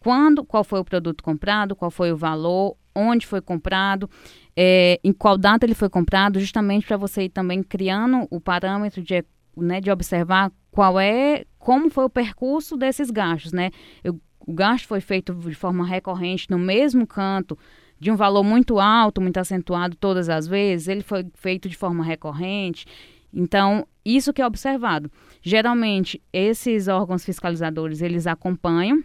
Quando, 0.00 0.42
qual 0.44 0.64
foi 0.64 0.80
o 0.80 0.84
produto 0.84 1.22
comprado, 1.22 1.76
qual 1.76 1.90
foi 1.90 2.10
o 2.10 2.16
valor, 2.16 2.76
onde 2.94 3.26
foi 3.26 3.40
comprado, 3.40 4.10
é, 4.56 4.98
em 5.04 5.12
qual 5.12 5.38
data 5.38 5.64
ele 5.64 5.74
foi 5.74 5.88
comprado, 5.88 6.40
justamente 6.40 6.86
para 6.86 6.96
você 6.96 7.24
ir 7.24 7.28
também 7.28 7.62
criando 7.62 8.26
o 8.30 8.40
parâmetro 8.40 9.02
de, 9.02 9.24
né, 9.56 9.80
de 9.80 9.90
observar 9.90 10.50
qual 10.70 10.98
é, 10.98 11.44
como 11.58 11.90
foi 11.90 12.04
o 12.04 12.10
percurso 12.10 12.76
desses 12.76 13.10
gastos, 13.10 13.52
né? 13.52 13.70
Eu, 14.02 14.18
o 14.40 14.52
gasto 14.52 14.88
foi 14.88 15.00
feito 15.00 15.34
de 15.34 15.54
forma 15.54 15.84
recorrente 15.84 16.50
no 16.50 16.58
mesmo 16.58 17.06
canto, 17.06 17.56
de 17.98 18.10
um 18.10 18.16
valor 18.16 18.42
muito 18.42 18.80
alto, 18.80 19.20
muito 19.20 19.36
acentuado 19.36 19.94
todas 19.94 20.30
as 20.30 20.48
vezes, 20.48 20.88
ele 20.88 21.02
foi 21.02 21.26
feito 21.34 21.68
de 21.68 21.76
forma 21.76 22.02
recorrente. 22.02 22.86
Então, 23.32 23.86
isso 24.04 24.32
que 24.32 24.40
é 24.40 24.46
observado. 24.46 25.10
Geralmente, 25.42 26.20
esses 26.32 26.88
órgãos 26.88 27.24
fiscalizadores, 27.24 28.00
eles 28.00 28.26
acompanham 28.26 29.04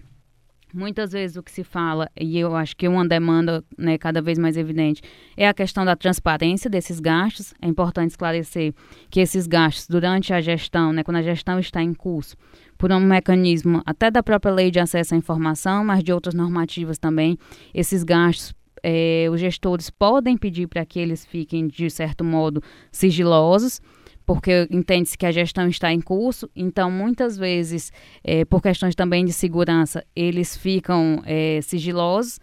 Muitas 0.76 1.14
vezes 1.14 1.38
o 1.38 1.42
que 1.42 1.52
se 1.52 1.64
fala, 1.64 2.12
e 2.20 2.38
eu 2.38 2.54
acho 2.54 2.76
que 2.76 2.86
uma 2.86 3.08
demanda 3.08 3.64
né, 3.78 3.98
cada 3.98 4.22
vez 4.22 4.38
mais 4.38 4.58
evidente, 4.58 5.02
é 5.38 5.48
a 5.48 5.54
questão 5.54 5.86
da 5.86 5.96
transparência 5.96 6.70
desses 6.70 7.00
gastos. 7.00 7.54
É 7.62 7.68
importante 7.68 8.10
esclarecer 8.12 8.74
que 9.10 9.22
esses 9.22 9.48
gastos, 9.48 9.88
durante 9.88 10.34
a 10.34 10.42
gestão, 10.42 10.92
né, 10.92 11.02
quando 11.02 11.16
a 11.16 11.22
gestão 11.22 11.58
está 11.60 11.82
em 11.82 11.94
curso, 11.94 12.36
por 12.78 12.92
um 12.92 13.00
mecanismo 13.00 13.82
até 13.86 14.12
da 14.12 14.22
própria 14.22 14.52
lei 14.52 14.70
de 14.70 14.78
acesso 14.78 15.16
à 15.16 15.18
informação, 15.18 15.86
mas 15.86 16.04
de 16.04 16.12
outras 16.12 16.36
normativas 16.36 16.98
também, 16.98 17.38
esses 17.74 18.04
gastos 18.04 18.54
é, 18.84 19.30
os 19.32 19.40
gestores 19.40 19.90
podem 19.90 20.38
pedir 20.38 20.68
para 20.68 20.86
que 20.86 21.00
eles 21.00 21.26
fiquem, 21.26 21.68
de 21.68 21.90
certo 21.90 22.24
modo, 22.24 22.62
sigilosos 22.92 23.82
porque 24.26 24.68
entende-se 24.72 25.18
que 25.18 25.26
a 25.26 25.32
gestão 25.32 25.68
está 25.68 25.92
em 25.92 26.02
curso, 26.02 26.50
então 26.56 26.90
muitas 26.90 27.38
vezes, 27.38 27.92
é, 28.24 28.44
por 28.44 28.62
questões 28.62 28.96
também 28.96 29.24
de 29.24 29.34
segurança, 29.34 30.04
eles 30.16 30.58
ficam 30.58 31.22
é, 31.26 31.60
sigilosos. 31.62 32.40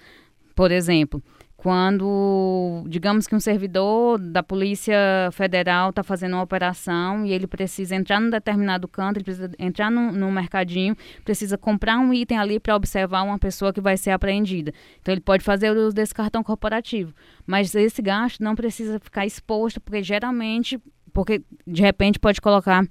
Por 0.55 0.71
exemplo, 0.71 1.23
quando, 1.63 2.83
digamos 2.89 3.29
que 3.29 3.37
um 3.37 3.41
servidor 3.41 4.19
da 4.19 4.43
Polícia 4.43 5.31
Federal 5.31 5.91
está 5.91 6.03
fazendo 6.03 6.33
uma 6.33 6.43
operação 6.43 7.25
e 7.25 7.33
ele 7.33 7.47
precisa 7.47 7.95
entrar 7.95 8.21
num 8.21 8.31
determinado 8.31 8.89
canto, 8.89 9.19
ele 9.19 9.25
precisa 9.25 9.49
entrar 9.61 9.89
num, 9.89 10.11
num 10.11 10.33
mercadinho, 10.33 10.97
precisa 11.25 11.57
comprar 11.57 11.99
um 12.01 12.13
item 12.13 12.37
ali 12.37 12.59
para 12.59 12.75
observar 12.75 13.23
uma 13.23 13.39
pessoa 13.39 13.73
que 13.73 13.81
vai 13.81 13.97
ser 13.97 14.11
apreendida. 14.11 14.73
Então, 15.01 15.15
ele 15.15 15.21
pode 15.21 15.45
fazer 15.45 15.71
o 15.71 15.87
uso 15.87 15.95
desse 15.95 16.13
cartão 16.13 16.43
corporativo. 16.43 17.15
Mas 17.47 17.73
esse 17.77 18.03
gasto 18.03 18.43
não 18.43 18.57
precisa 18.57 18.99
ficar 18.99 19.25
exposto, 19.25 19.81
porque 19.81 20.03
geralmente 20.03 20.81
porque 21.13 21.43
de 21.67 21.83
repente 21.83 22.19
pode 22.19 22.41
colocar 22.41 22.87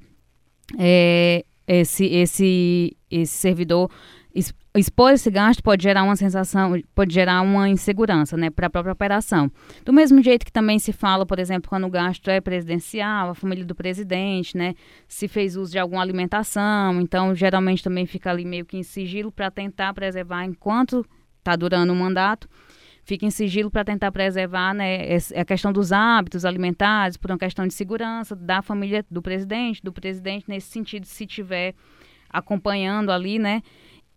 é, 0.78 1.44
esse, 1.68 2.06
esse, 2.06 2.98
esse 3.10 3.34
servidor 3.34 3.90
expor 4.74 5.12
esse 5.12 5.30
gasto 5.30 5.62
pode 5.62 5.84
gerar 5.84 6.04
uma 6.04 6.16
sensação, 6.16 6.82
pode 6.96 7.14
gerar 7.14 7.42
uma 7.42 7.68
insegurança, 7.68 8.38
né, 8.38 8.50
para 8.50 8.68
a 8.68 8.70
própria 8.70 8.94
operação. 8.94 9.52
Do 9.84 9.92
mesmo 9.92 10.24
jeito 10.24 10.46
que 10.46 10.52
também 10.52 10.80
se 10.80 10.94
fala, 10.94 11.26
por 11.26 11.40
exemplo, 11.40 11.70
quando 11.70 11.86
o 11.86 11.90
gasto 11.90 12.30
é 12.30 12.40
presidencial, 12.40 13.32
a 13.32 13.36
família 13.36 13.66
do 13.66 13.76
presidente, 13.76 14.56
né, 14.56 14.74
se 15.08 15.28
fez 15.28 15.58
uso 15.58 15.72
de 15.72 15.80
alguma 15.80 16.02
alimentação, 16.02 17.02
então 17.02 17.36
geralmente 17.36 17.84
também 17.84 18.06
fica 18.06 18.30
ali 18.30 18.46
meio 18.46 18.66
que 18.66 18.78
em 18.78 18.84
sigilo 18.84 19.32
para 19.32 19.52
tentar 19.52 19.94
preservar 19.94 20.46
enquanto 20.46 21.06
está 21.40 21.56
durando 21.56 21.92
o 21.92 21.96
mandato 21.96 22.48
fica 23.12 23.26
em 23.26 23.30
sigilo 23.30 23.70
para 23.70 23.84
tentar 23.84 24.10
preservar 24.10 24.74
né, 24.74 25.18
a 25.36 25.44
questão 25.44 25.74
dos 25.74 25.92
hábitos 25.92 26.46
alimentares, 26.46 27.18
por 27.18 27.30
uma 27.30 27.38
questão 27.38 27.68
de 27.68 27.74
segurança 27.74 28.34
da 28.34 28.62
família 28.62 29.06
do 29.12 29.22
presidente, 29.22 29.84
do 29.84 29.92
presidente 29.92 30.46
nesse 30.48 30.68
sentido, 30.70 31.06
se 31.06 31.26
tiver 31.26 31.76
acompanhando 32.30 33.12
ali, 33.12 33.38
né? 33.38 33.62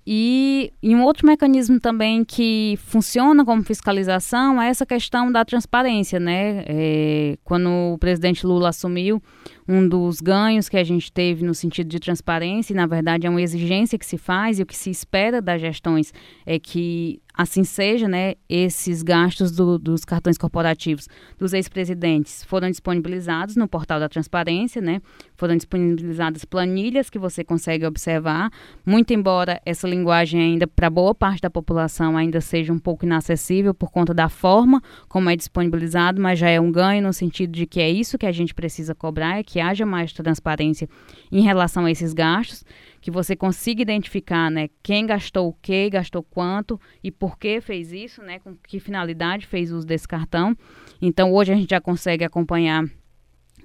E, 0.06 0.70
e, 0.80 0.94
um 0.94 1.02
outro 1.02 1.26
mecanismo 1.26 1.80
também 1.80 2.24
que 2.24 2.78
funciona 2.84 3.44
como 3.44 3.64
fiscalização 3.64 4.62
é 4.62 4.68
essa 4.68 4.86
questão 4.86 5.32
da 5.32 5.44
transparência, 5.44 6.20
né? 6.20 6.62
É, 6.68 7.38
quando 7.42 7.68
o 7.94 7.98
presidente 7.98 8.46
Lula 8.46 8.68
assumiu, 8.68 9.20
um 9.68 9.88
dos 9.88 10.20
ganhos 10.20 10.68
que 10.68 10.76
a 10.76 10.84
gente 10.84 11.10
teve 11.12 11.44
no 11.44 11.54
sentido 11.54 11.88
de 11.88 11.98
transparência, 11.98 12.72
e 12.72 12.76
na 12.76 12.86
verdade 12.86 13.26
é 13.26 13.30
uma 13.30 13.42
exigência 13.42 13.98
que 13.98 14.06
se 14.06 14.18
faz 14.18 14.58
e 14.58 14.62
o 14.62 14.66
que 14.66 14.76
se 14.76 14.90
espera 14.90 15.40
das 15.40 15.60
gestões 15.60 16.12
é 16.44 16.58
que 16.58 17.20
assim 17.36 17.64
seja, 17.64 18.06
né, 18.06 18.34
esses 18.48 19.02
gastos 19.02 19.50
do, 19.50 19.76
dos 19.76 20.04
cartões 20.04 20.38
corporativos 20.38 21.08
dos 21.36 21.52
ex-presidentes 21.52 22.44
foram 22.44 22.70
disponibilizados 22.70 23.56
no 23.56 23.66
portal 23.66 23.98
da 23.98 24.08
transparência, 24.08 24.80
né, 24.80 25.02
foram 25.34 25.56
disponibilizadas 25.56 26.44
planilhas 26.44 27.10
que 27.10 27.18
você 27.18 27.42
consegue 27.42 27.84
observar, 27.84 28.50
muito 28.86 29.12
embora 29.12 29.60
essa 29.66 29.88
linguagem 29.88 30.40
ainda 30.40 30.66
para 30.68 30.88
boa 30.88 31.12
parte 31.12 31.40
da 31.40 31.50
população 31.50 32.16
ainda 32.16 32.40
seja 32.40 32.72
um 32.72 32.78
pouco 32.78 33.04
inacessível 33.04 33.74
por 33.74 33.90
conta 33.90 34.14
da 34.14 34.28
forma 34.28 34.80
como 35.08 35.28
é 35.28 35.34
disponibilizado, 35.34 36.22
mas 36.22 36.38
já 36.38 36.48
é 36.48 36.60
um 36.60 36.70
ganho 36.70 37.02
no 37.02 37.12
sentido 37.12 37.50
de 37.50 37.66
que 37.66 37.80
é 37.80 37.90
isso 37.90 38.16
que 38.16 38.26
a 38.26 38.32
gente 38.32 38.54
precisa 38.54 38.94
cobrar, 38.94 39.40
é 39.40 39.42
que 39.42 39.53
haja 39.60 39.84
mais 39.86 40.12
transparência 40.12 40.88
em 41.30 41.42
relação 41.42 41.84
a 41.84 41.90
esses 41.90 42.12
gastos 42.12 42.64
que 43.00 43.10
você 43.10 43.36
consiga 43.36 43.82
identificar, 43.82 44.50
né, 44.50 44.68
quem 44.82 45.04
gastou 45.04 45.48
o 45.48 45.52
que, 45.52 45.90
gastou 45.90 46.22
quanto 46.22 46.80
e 47.02 47.10
por 47.10 47.38
que 47.38 47.60
fez 47.60 47.92
isso, 47.92 48.22
né, 48.22 48.38
com 48.38 48.56
que 48.56 48.80
finalidade 48.80 49.46
fez 49.46 49.70
uso 49.70 49.86
desse 49.86 50.08
cartão. 50.08 50.56
Então, 51.02 51.32
hoje 51.32 51.52
a 51.52 51.56
gente 51.56 51.68
já 51.70 51.80
consegue 51.80 52.24
acompanhar 52.24 52.84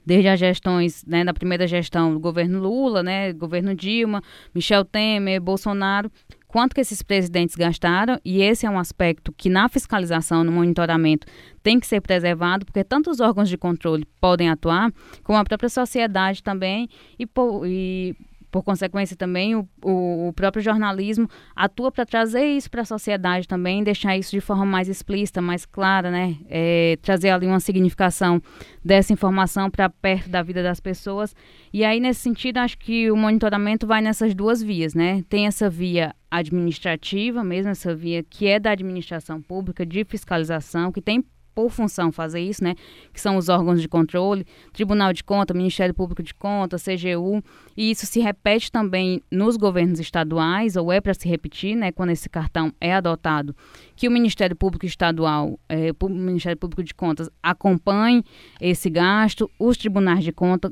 desde 0.05 0.27
as 0.27 0.39
gestões, 0.39 1.05
né, 1.05 1.23
da 1.23 1.33
primeira 1.33 1.67
gestão 1.67 2.13
do 2.13 2.19
governo 2.19 2.59
Lula, 2.59 3.03
né, 3.03 3.31
governo 3.31 3.75
Dilma, 3.75 4.21
Michel 4.53 4.83
Temer, 4.83 5.39
Bolsonaro, 5.39 6.11
quanto 6.49 6.73
que 6.73 6.81
esses 6.81 7.01
presidentes 7.03 7.55
gastaram, 7.55 8.19
e 8.25 8.41
esse 8.41 8.65
é 8.65 8.69
um 8.69 8.79
aspecto 8.79 9.31
que 9.31 9.49
na 9.49 9.69
fiscalização, 9.69 10.43
no 10.43 10.51
monitoramento, 10.51 11.27
tem 11.61 11.79
que 11.79 11.85
ser 11.85 12.01
preservado, 12.01 12.65
porque 12.65 12.83
tanto 12.83 13.11
os 13.11 13.19
órgãos 13.19 13.47
de 13.47 13.57
controle 13.57 14.03
podem 14.19 14.49
atuar, 14.49 14.91
como 15.23 15.37
a 15.37 15.45
própria 15.45 15.69
sociedade 15.69 16.43
também, 16.43 16.89
e, 17.19 17.27
e 17.65 18.15
por 18.51 18.63
consequência 18.63 19.15
também 19.15 19.55
o, 19.55 19.67
o, 19.81 20.33
próprio 20.33 20.61
jornalismo 20.61 21.29
atua 21.55 21.91
para 21.91 22.05
trazer 22.05 22.45
isso 22.45 22.69
para 22.69 22.81
a 22.81 22.85
sociedade 22.85 23.47
também, 23.47 23.83
deixar 23.83 24.17
isso 24.17 24.31
de 24.31 24.41
forma 24.41 24.65
mais 24.65 24.87
explícita, 24.87 25.41
mais 25.41 25.65
clara, 25.65 26.09
né? 26.09 26.35
É, 26.49 26.97
trazer 27.01 27.29
ali 27.29 27.45
uma 27.45 27.59
significação 27.59 28.41
dessa 28.83 29.13
informação 29.13 29.69
para 29.69 29.89
perto 29.89 30.29
da 30.29 30.41
vida 30.41 30.63
das 30.63 30.79
pessoas. 30.79 31.35
E 31.71 31.83
aí, 31.83 31.99
nesse 31.99 32.21
sentido, 32.21 32.57
acho 32.57 32.77
que 32.77 33.11
o 33.11 33.15
monitoramento 33.15 33.85
vai 33.85 34.01
nessas 34.01 34.33
duas 34.33 34.61
vias, 34.61 34.93
né? 34.93 35.23
Tem 35.29 35.45
essa 35.45 35.69
via 35.69 36.15
administrativa, 36.31 37.43
mesmo 37.43 37.71
essa 37.71 37.95
via 37.95 38.23
que 38.23 38.47
é 38.47 38.59
da 38.59 38.71
administração 38.71 39.41
pública, 39.41 39.85
de 39.85 40.03
fiscalização, 40.03 40.91
que 40.91 41.01
tem 41.01 41.23
por 41.59 41.69
função 41.69 42.09
fazer 42.09 42.39
isso, 42.39 42.63
né? 42.63 42.73
Que 43.11 43.19
são 43.19 43.35
os 43.35 43.49
órgãos 43.49 43.81
de 43.81 43.87
controle, 43.89 44.45
Tribunal 44.71 45.11
de 45.11 45.21
Contas, 45.21 45.57
Ministério 45.57 45.93
Público 45.93 46.23
de 46.23 46.33
Contas, 46.33 46.85
CGU, 46.85 47.43
e 47.75 47.91
isso 47.91 48.05
se 48.05 48.21
repete 48.21 48.71
também 48.71 49.21
nos 49.29 49.57
governos 49.57 49.99
estaduais, 49.99 50.77
ou 50.77 50.89
é 50.89 51.01
para 51.01 51.13
se 51.13 51.27
repetir, 51.27 51.75
né? 51.75 51.91
Quando 51.91 52.11
esse 52.11 52.29
cartão 52.29 52.71
é 52.79 52.93
adotado, 52.93 53.53
que 53.93 54.07
o 54.07 54.11
Ministério 54.11 54.55
Público 54.55 54.85
Estadual, 54.85 55.59
é, 55.67 55.91
o 56.01 56.07
Ministério 56.07 56.57
Público 56.57 56.81
de 56.81 56.93
Contas 56.93 57.29
acompanhe 57.43 58.23
esse 58.61 58.89
gasto, 58.89 59.51
os 59.59 59.75
tribunais 59.75 60.23
de 60.23 60.31
contas 60.31 60.71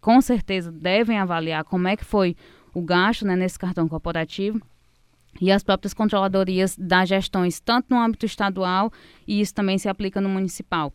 com 0.00 0.20
certeza 0.20 0.70
devem 0.70 1.18
avaliar 1.18 1.64
como 1.64 1.88
é 1.88 1.96
que 1.96 2.04
foi 2.04 2.36
o 2.72 2.80
gasto 2.80 3.26
né, 3.26 3.34
nesse 3.34 3.58
cartão 3.58 3.88
corporativo 3.88 4.60
e 5.40 5.50
as 5.50 5.62
próprias 5.62 5.94
controladorias 5.94 6.76
das 6.76 7.08
gestões, 7.08 7.60
tanto 7.60 7.86
no 7.90 8.00
âmbito 8.00 8.26
estadual, 8.26 8.92
e 9.26 9.40
isso 9.40 9.54
também 9.54 9.78
se 9.78 9.88
aplica 9.88 10.20
no 10.20 10.28
municipal. 10.28 10.92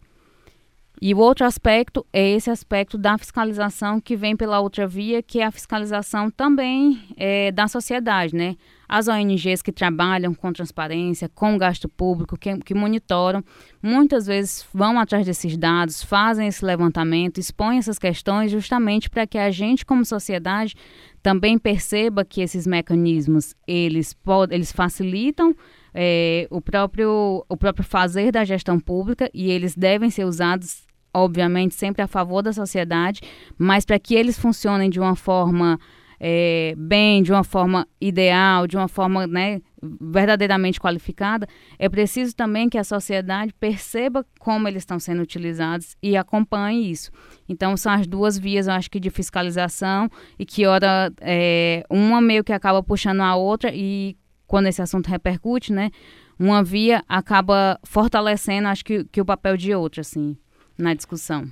E 0.99 1.13
o 1.13 1.19
outro 1.19 1.45
aspecto 1.45 2.05
é 2.11 2.31
esse 2.31 2.49
aspecto 2.49 2.97
da 2.97 3.17
fiscalização 3.17 4.01
que 4.01 4.15
vem 4.15 4.35
pela 4.35 4.59
outra 4.59 4.87
via, 4.87 5.21
que 5.21 5.39
é 5.39 5.45
a 5.45 5.51
fiscalização 5.51 6.31
também 6.31 6.99
é, 7.15 7.51
da 7.51 7.67
sociedade, 7.67 8.35
né? 8.35 8.55
As 8.89 9.07
ONGs 9.07 9.61
que 9.61 9.71
trabalham 9.71 10.33
com 10.33 10.51
transparência, 10.51 11.29
com 11.29 11.57
gasto 11.57 11.87
público, 11.89 12.37
que, 12.37 12.57
que 12.59 12.73
monitoram, 12.73 13.43
muitas 13.83 14.25
vezes 14.25 14.65
vão 14.73 14.97
atrás 14.97 15.25
desses 15.25 15.55
dados, 15.57 16.01
fazem 16.01 16.47
esse 16.47 16.65
levantamento, 16.65 17.37
expõem 17.37 17.77
essas 17.77 17.99
questões 17.99 18.49
justamente 18.49 19.09
para 19.09 19.27
que 19.27 19.37
a 19.37 19.51
gente, 19.51 19.85
como 19.85 20.05
sociedade, 20.05 20.73
também 21.21 21.59
perceba 21.59 22.23
que 22.23 22.41
esses 22.41 22.65
mecanismos 22.65 23.53
eles, 23.67 24.15
eles 24.49 24.71
facilitam 24.71 25.53
é, 25.93 26.47
o, 26.49 26.61
próprio, 26.61 27.45
o 27.49 27.57
próprio 27.57 27.83
fazer 27.83 28.31
da 28.31 28.45
gestão 28.45 28.79
pública 28.79 29.29
e 29.33 29.51
eles 29.51 29.75
devem 29.75 30.09
ser 30.09 30.25
usados, 30.25 30.86
obviamente, 31.13 31.75
sempre 31.75 32.01
a 32.01 32.07
favor 32.07 32.41
da 32.41 32.53
sociedade, 32.53 33.21
mas 33.57 33.85
para 33.85 33.99
que 33.99 34.15
eles 34.15 34.37
funcionem 34.37 34.89
de 34.89 34.99
uma 34.99 35.15
forma 35.15 35.79
é, 36.19 36.73
bem, 36.77 37.21
de 37.21 37.31
uma 37.31 37.43
forma 37.43 37.87
ideal, 38.01 38.67
de 38.67 38.75
uma 38.75 38.87
forma 38.87 39.27
né, 39.27 39.61
verdadeiramente 40.01 40.79
qualificada, 40.79 41.47
é 41.77 41.87
preciso 41.87 42.35
também 42.35 42.69
que 42.69 42.77
a 42.77 42.83
sociedade 42.83 43.53
perceba 43.53 44.25
como 44.39 44.67
eles 44.67 44.81
estão 44.81 44.99
sendo 44.99 45.21
utilizados 45.21 45.95
e 46.01 46.17
acompanhe 46.17 46.89
isso. 46.89 47.11
Então, 47.47 47.77
são 47.77 47.91
as 47.91 48.07
duas 48.07 48.37
vias, 48.37 48.67
eu 48.67 48.73
acho 48.73 48.89
que, 48.89 48.99
de 48.99 49.09
fiscalização 49.09 50.09
e 50.39 50.45
que, 50.45 50.65
ora, 50.65 51.11
é, 51.21 51.83
uma 51.89 52.19
meio 52.19 52.43
que 52.43 52.53
acaba 52.53 52.81
puxando 52.81 53.21
a 53.21 53.35
outra 53.35 53.71
e 53.73 54.17
quando 54.47 54.67
esse 54.67 54.81
assunto 54.81 55.07
repercute, 55.07 55.71
né, 55.71 55.91
uma 56.39 56.63
via 56.63 57.03
acaba 57.07 57.79
fortalecendo, 57.83 58.67
acho 58.67 58.83
que, 58.83 59.03
que 59.05 59.21
o 59.21 59.25
papel 59.25 59.57
de 59.57 59.73
outra, 59.73 60.01
assim, 60.01 60.37
na 60.77 60.93
discussão. 60.93 61.49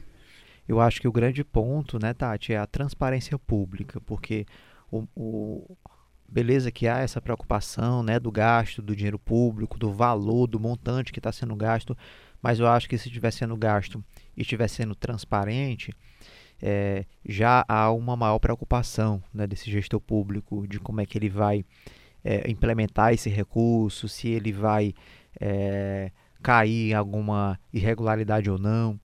Eu 0.67 0.79
acho 0.79 0.99
que 0.99 1.07
o 1.07 1.11
grande 1.11 1.43
ponto, 1.43 1.99
né, 1.99 2.13
Tati, 2.13 2.53
é 2.53 2.57
a 2.57 2.65
transparência 2.65 3.37
pública, 3.37 4.01
porque 4.01 4.45
o, 4.91 5.07
o 5.15 5.77
beleza 6.27 6.71
que 6.71 6.87
há 6.87 6.99
essa 6.99 7.21
preocupação, 7.21 8.01
né, 8.01 8.19
do 8.19 8.31
gasto 8.31 8.81
do 8.81 8.95
dinheiro 8.95 9.19
público, 9.19 9.77
do 9.77 9.91
valor, 9.91 10.47
do 10.47 10.59
montante 10.59 11.13
que 11.13 11.19
está 11.19 11.31
sendo 11.31 11.55
gasto, 11.55 11.95
mas 12.41 12.59
eu 12.59 12.67
acho 12.67 12.89
que 12.89 12.97
se 12.97 13.07
estiver 13.07 13.31
sendo 13.31 13.55
gasto 13.55 14.03
e 14.35 14.41
estiver 14.41 14.67
sendo 14.67 14.95
transparente, 14.95 15.91
é, 16.61 17.05
já 17.25 17.63
há 17.67 17.91
uma 17.91 18.15
maior 18.15 18.39
preocupação 18.39 19.21
né, 19.33 19.45
desse 19.45 19.69
gestor 19.69 19.99
público 19.99 20.67
de 20.67 20.79
como 20.79 21.01
é 21.01 21.05
que 21.05 21.17
ele 21.17 21.29
vai 21.29 21.65
é, 22.23 22.49
implementar 22.49 23.13
esse 23.13 23.29
recurso, 23.29 24.07
se 24.07 24.29
ele 24.29 24.51
vai 24.51 24.93
é, 25.39 26.11
cair 26.41 26.91
em 26.91 26.93
alguma 26.93 27.59
irregularidade 27.73 28.49
ou 28.49 28.57
não. 28.57 28.99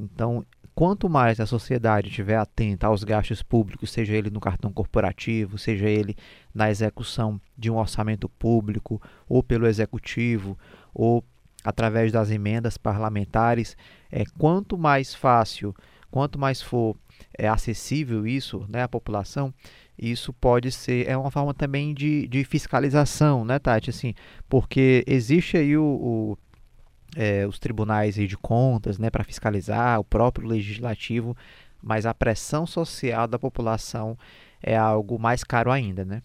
Então, 0.00 0.44
quanto 0.74 1.08
mais 1.08 1.38
a 1.40 1.46
sociedade 1.46 2.08
estiver 2.08 2.36
atenta 2.36 2.86
aos 2.86 3.04
gastos 3.04 3.42
públicos, 3.42 3.90
seja 3.90 4.14
ele 4.14 4.30
no 4.30 4.40
cartão 4.40 4.72
corporativo, 4.72 5.58
seja 5.58 5.88
ele 5.88 6.16
na 6.54 6.70
execução 6.70 7.40
de 7.56 7.70
um 7.70 7.76
orçamento 7.76 8.28
público, 8.28 9.00
ou 9.28 9.42
pelo 9.42 9.66
executivo, 9.66 10.58
ou 10.94 11.24
através 11.64 12.10
das 12.10 12.30
emendas 12.30 12.78
parlamentares, 12.78 13.76
é, 14.10 14.24
quanto 14.38 14.78
mais 14.78 15.14
fácil, 15.14 15.74
quanto 16.10 16.38
mais 16.38 16.62
for 16.62 16.96
é, 17.38 17.46
acessível 17.48 18.26
isso 18.26 18.64
né, 18.68 18.82
à 18.82 18.88
população, 18.88 19.52
isso 19.98 20.32
pode 20.32 20.72
ser, 20.72 21.06
é 21.06 21.16
uma 21.16 21.30
forma 21.30 21.52
também 21.52 21.92
de, 21.92 22.26
de 22.26 22.42
fiscalização, 22.42 23.44
né, 23.44 23.58
Tati? 23.58 23.90
Assim, 23.90 24.14
porque 24.48 25.04
existe 25.06 25.58
aí 25.58 25.76
o, 25.76 25.84
o 25.84 26.38
é, 27.16 27.46
os 27.46 27.58
tribunais 27.58 28.14
de 28.14 28.36
contas 28.36 28.98
né, 28.98 29.10
para 29.10 29.24
fiscalizar, 29.24 29.98
o 30.00 30.04
próprio 30.04 30.46
legislativo, 30.46 31.36
mas 31.82 32.06
a 32.06 32.14
pressão 32.14 32.66
social 32.66 33.26
da 33.26 33.38
população 33.38 34.16
é 34.62 34.76
algo 34.76 35.18
mais 35.18 35.42
caro 35.42 35.70
ainda, 35.70 36.04
né? 36.04 36.22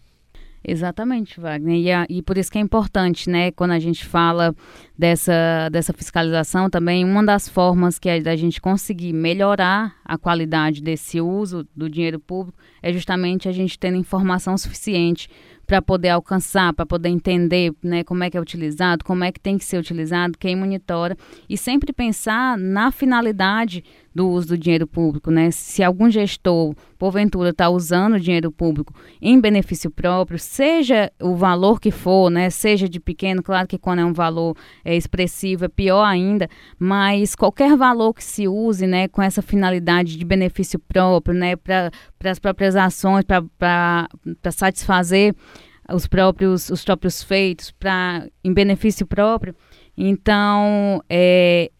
Exatamente, 0.68 1.38
Wagner. 1.38 1.76
E, 1.76 1.92
a, 1.92 2.06
e, 2.08 2.20
por 2.20 2.36
isso 2.36 2.50
que 2.50 2.58
é 2.58 2.60
importante, 2.60 3.30
né, 3.30 3.52
quando 3.52 3.70
a 3.70 3.78
gente 3.78 4.04
fala 4.04 4.52
dessa, 4.98 5.68
dessa 5.70 5.92
fiscalização 5.92 6.68
também, 6.68 7.04
uma 7.04 7.24
das 7.24 7.48
formas 7.48 8.00
que 8.00 8.08
é 8.08 8.20
da 8.20 8.34
gente 8.34 8.60
conseguir 8.60 9.12
melhorar 9.12 9.94
a 10.04 10.18
qualidade 10.18 10.82
desse 10.82 11.20
uso 11.20 11.64
do 11.74 11.88
dinheiro 11.88 12.18
público 12.18 12.58
é 12.82 12.92
justamente 12.92 13.48
a 13.48 13.52
gente 13.52 13.78
tendo 13.78 13.96
informação 13.96 14.58
suficiente 14.58 15.28
para 15.66 15.82
poder 15.82 16.10
alcançar, 16.10 16.72
para 16.72 16.86
poder 16.86 17.08
entender 17.08 17.72
né, 17.82 18.04
como 18.04 18.22
é 18.22 18.30
que 18.30 18.36
é 18.36 18.40
utilizado, 18.40 19.04
como 19.04 19.24
é 19.24 19.32
que 19.32 19.40
tem 19.40 19.58
que 19.58 19.64
ser 19.64 19.78
utilizado, 19.78 20.38
quem 20.38 20.54
monitora, 20.54 21.16
e 21.48 21.58
sempre 21.58 21.92
pensar 21.92 22.56
na 22.56 22.90
finalidade 22.90 23.82
do 24.16 24.30
uso 24.30 24.48
do 24.48 24.58
dinheiro 24.58 24.86
público, 24.86 25.30
né? 25.30 25.50
Se 25.50 25.82
algum 25.82 26.10
gestor, 26.10 26.74
porventura, 26.98 27.50
está 27.50 27.68
usando 27.68 28.14
o 28.14 28.20
dinheiro 28.20 28.50
público 28.50 28.94
em 29.20 29.38
benefício 29.38 29.90
próprio, 29.90 30.38
seja 30.38 31.12
o 31.20 31.34
valor 31.34 31.78
que 31.78 31.90
for, 31.90 32.30
né? 32.30 32.48
Seja 32.48 32.88
de 32.88 32.98
pequeno, 32.98 33.42
claro 33.42 33.68
que 33.68 33.76
quando 33.76 33.98
é 33.98 34.04
um 34.06 34.14
valor 34.14 34.56
é, 34.82 34.96
expressivo 34.96 35.66
é 35.66 35.68
pior 35.68 36.02
ainda, 36.02 36.48
mas 36.78 37.34
qualquer 37.34 37.76
valor 37.76 38.14
que 38.14 38.24
se 38.24 38.48
use, 38.48 38.86
né, 38.86 39.06
com 39.06 39.20
essa 39.20 39.42
finalidade 39.42 40.16
de 40.16 40.24
benefício 40.24 40.78
próprio, 40.78 41.34
né, 41.34 41.54
para 41.54 41.90
as 42.28 42.38
próprias 42.38 42.76
ações, 42.76 43.24
para 43.24 44.08
satisfazer 44.50 45.34
os 45.92 46.06
próprios, 46.06 46.68
os 46.70 46.84
próprios 46.84 47.22
feitos, 47.22 47.70
para 47.70 48.28
em 48.42 48.52
benefício 48.52 49.06
próprio. 49.06 49.54
Então, 49.96 51.02
é, 51.08 51.70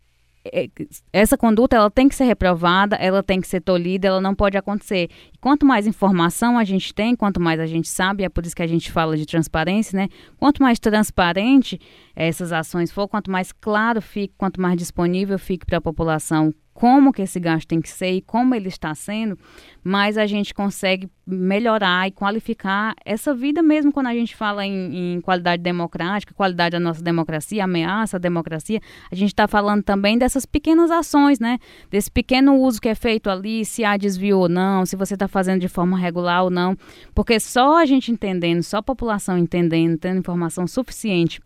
é, 0.53 0.69
essa 1.13 1.37
conduta 1.37 1.77
ela 1.77 1.91
tem 1.91 2.09
que 2.09 2.15
ser 2.15 2.25
reprovada, 2.25 2.97
ela 2.97 3.23
tem 3.23 3.41
que 3.41 3.49
ser 3.49 3.61
tolhida, 3.61 4.09
ela 4.09 4.21
não 4.21 4.35
pode 4.35 4.57
acontecer. 4.57 5.09
Quanto 5.47 5.65
mais 5.65 5.87
informação 5.87 6.59
a 6.59 6.65
gente 6.65 6.93
tem, 6.93 7.15
quanto 7.15 7.41
mais 7.41 7.61
a 7.61 7.67
gente 7.67 7.89
sabe, 7.89 8.25
é 8.25 8.29
por 8.29 8.45
isso 8.45 8.57
que 8.57 8.65
a 8.65 8.67
gente 8.67 8.91
fala 8.91 9.17
de 9.17 9.25
transparência, 9.25 9.97
né? 9.97 10.09
Quanto 10.37 10.61
mais 10.61 10.77
transparente 10.81 11.81
essas 12.17 12.51
ações 12.51 12.91
for, 12.91 13.07
quanto 13.07 13.31
mais 13.31 13.53
claro 13.53 14.03
fique, 14.03 14.35
quanto 14.37 14.61
mais 14.61 14.77
disponível 14.77 15.39
fique 15.39 15.65
para 15.65 15.79
a 15.79 15.81
população 15.81 16.53
como 16.77 17.11
que 17.11 17.23
esse 17.23 17.41
gasto 17.41 17.67
tem 17.67 17.81
que 17.81 17.89
ser 17.89 18.13
e 18.13 18.21
como 18.21 18.55
ele 18.55 18.69
está 18.69 18.95
sendo, 18.95 19.39
mais 19.83 20.19
a 20.19 20.27
gente 20.27 20.53
consegue 20.53 21.09
melhorar 21.27 22.07
e 22.07 22.11
qualificar 22.13 22.95
essa 23.05 23.35
vida 23.35 23.63
mesmo 23.63 23.91
quando 23.91 24.09
a 24.09 24.15
gente 24.15 24.37
fala 24.37 24.65
em, 24.65 25.15
em 25.15 25.21
qualidade 25.21 25.63
democrática, 25.63 26.35
qualidade 26.35 26.73
da 26.73 26.81
nossa 26.81 27.03
democracia, 27.03 27.65
ameaça 27.65 28.19
à 28.19 28.21
democracia, 28.21 28.79
a 29.11 29.15
gente 29.15 29.31
está 29.31 29.49
falando 29.49 29.83
também 29.83 30.19
dessas 30.19 30.45
pequenas 30.45 30.91
ações, 30.91 31.41
né? 31.41 31.59
Desse 31.91 32.11
pequeno 32.11 32.55
uso 32.57 32.81
que 32.81 32.89
é 32.89 32.95
feito 32.95 33.31
ali, 33.31 33.65
se 33.65 33.83
há 33.83 33.97
desvio 33.97 34.39
ou 34.39 34.49
não, 34.49 34.85
se 34.85 34.95
você 34.97 35.15
está 35.15 35.27
fazendo 35.37 35.61
de 35.61 35.69
forma 35.69 35.99
regular 35.99 36.45
ou 36.45 36.51
não, 36.51 36.75
porque 37.15 37.39
só 37.39 37.77
a 37.77 37.85
gente 37.85 38.11
entendendo, 38.11 38.63
só 38.63 38.79
a 38.79 38.83
população 38.83 39.37
entendendo, 39.37 39.99
tendo 39.99 40.19
informação 40.19 40.67
suficiente 40.67 41.43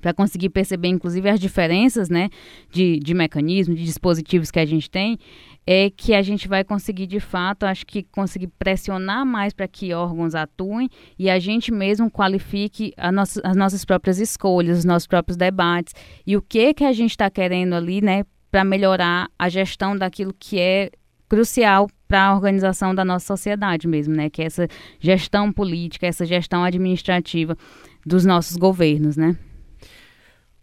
para 0.00 0.14
conseguir 0.14 0.48
perceber, 0.48 0.88
inclusive, 0.88 1.28
as 1.28 1.38
diferenças 1.38 2.08
né, 2.08 2.30
de, 2.70 2.98
de 2.98 3.12
mecanismos, 3.12 3.78
de 3.78 3.84
dispositivos 3.84 4.50
que 4.50 4.58
a 4.58 4.64
gente 4.64 4.88
tem, 4.88 5.18
é 5.66 5.90
que 5.90 6.14
a 6.14 6.22
gente 6.22 6.48
vai 6.48 6.64
conseguir, 6.64 7.06
de 7.06 7.20
fato, 7.20 7.64
acho 7.64 7.84
que 7.84 8.04
conseguir 8.04 8.46
pressionar 8.58 9.26
mais 9.26 9.52
para 9.52 9.68
que 9.68 9.92
órgãos 9.92 10.34
atuem 10.34 10.88
e 11.18 11.28
a 11.28 11.38
gente 11.38 11.70
mesmo 11.70 12.10
qualifique 12.10 12.94
nossa, 13.12 13.38
as 13.44 13.54
nossas 13.54 13.84
próprias 13.84 14.18
escolhas, 14.18 14.78
os 14.78 14.84
nossos 14.86 15.06
próprios 15.06 15.36
debates 15.36 15.92
e 16.26 16.38
o 16.38 16.40
que 16.40 16.72
que 16.72 16.84
a 16.84 16.92
gente 16.94 17.10
está 17.10 17.28
querendo 17.28 17.74
ali, 17.74 18.00
né, 18.00 18.24
para 18.50 18.64
melhorar 18.64 19.28
a 19.38 19.50
gestão 19.50 19.94
daquilo 19.94 20.34
que 20.38 20.58
é 20.58 20.90
crucial 21.30 21.88
para 22.08 22.24
a 22.24 22.34
organização 22.34 22.92
da 22.92 23.04
nossa 23.04 23.24
sociedade 23.24 23.86
mesmo, 23.86 24.14
né? 24.14 24.28
Que 24.28 24.42
é 24.42 24.46
essa 24.46 24.66
gestão 24.98 25.52
política, 25.52 26.06
essa 26.06 26.26
gestão 26.26 26.64
administrativa 26.64 27.56
dos 28.04 28.24
nossos 28.24 28.56
governos, 28.56 29.16
né? 29.16 29.36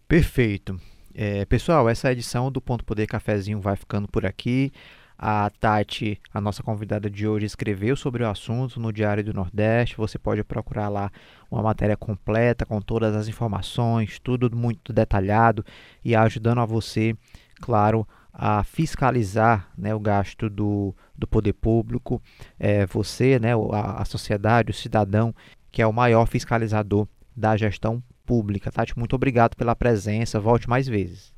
Perfeito. 0.06 0.78
É, 1.14 1.44
pessoal, 1.46 1.88
essa 1.88 2.12
edição 2.12 2.52
do 2.52 2.60
Ponto 2.60 2.84
Poder 2.84 3.06
Cafezinho 3.06 3.60
vai 3.60 3.76
ficando 3.76 4.06
por 4.06 4.26
aqui. 4.26 4.70
A 5.18 5.50
Tati, 5.58 6.20
a 6.32 6.40
nossa 6.40 6.62
convidada 6.62 7.10
de 7.10 7.26
hoje, 7.26 7.44
escreveu 7.44 7.96
sobre 7.96 8.22
o 8.22 8.28
assunto 8.28 8.78
no 8.78 8.92
Diário 8.92 9.24
do 9.24 9.34
Nordeste. 9.34 9.96
Você 9.96 10.16
pode 10.16 10.44
procurar 10.44 10.88
lá 10.88 11.10
uma 11.50 11.60
matéria 11.62 11.96
completa 11.96 12.64
com 12.64 12.80
todas 12.80 13.16
as 13.16 13.26
informações, 13.26 14.20
tudo 14.20 14.54
muito 14.54 14.92
detalhado 14.92 15.64
e 16.04 16.14
ajudando 16.14 16.60
a 16.60 16.64
você, 16.64 17.16
claro, 17.60 18.06
a 18.40 18.62
fiscalizar 18.62 19.68
né, 19.76 19.92
o 19.92 19.98
gasto 19.98 20.48
do, 20.48 20.94
do 21.16 21.26
poder 21.26 21.54
público. 21.54 22.22
É, 22.56 22.86
você, 22.86 23.36
né, 23.40 23.50
a, 23.72 24.02
a 24.02 24.04
sociedade, 24.04 24.70
o 24.70 24.74
cidadão, 24.74 25.34
que 25.72 25.82
é 25.82 25.86
o 25.86 25.92
maior 25.92 26.24
fiscalizador 26.26 27.08
da 27.36 27.56
gestão 27.56 28.00
pública. 28.24 28.70
Tati, 28.70 28.96
muito 28.96 29.16
obrigado 29.16 29.56
pela 29.56 29.74
presença. 29.74 30.38
Volte 30.38 30.68
mais 30.68 30.86
vezes. 30.86 31.32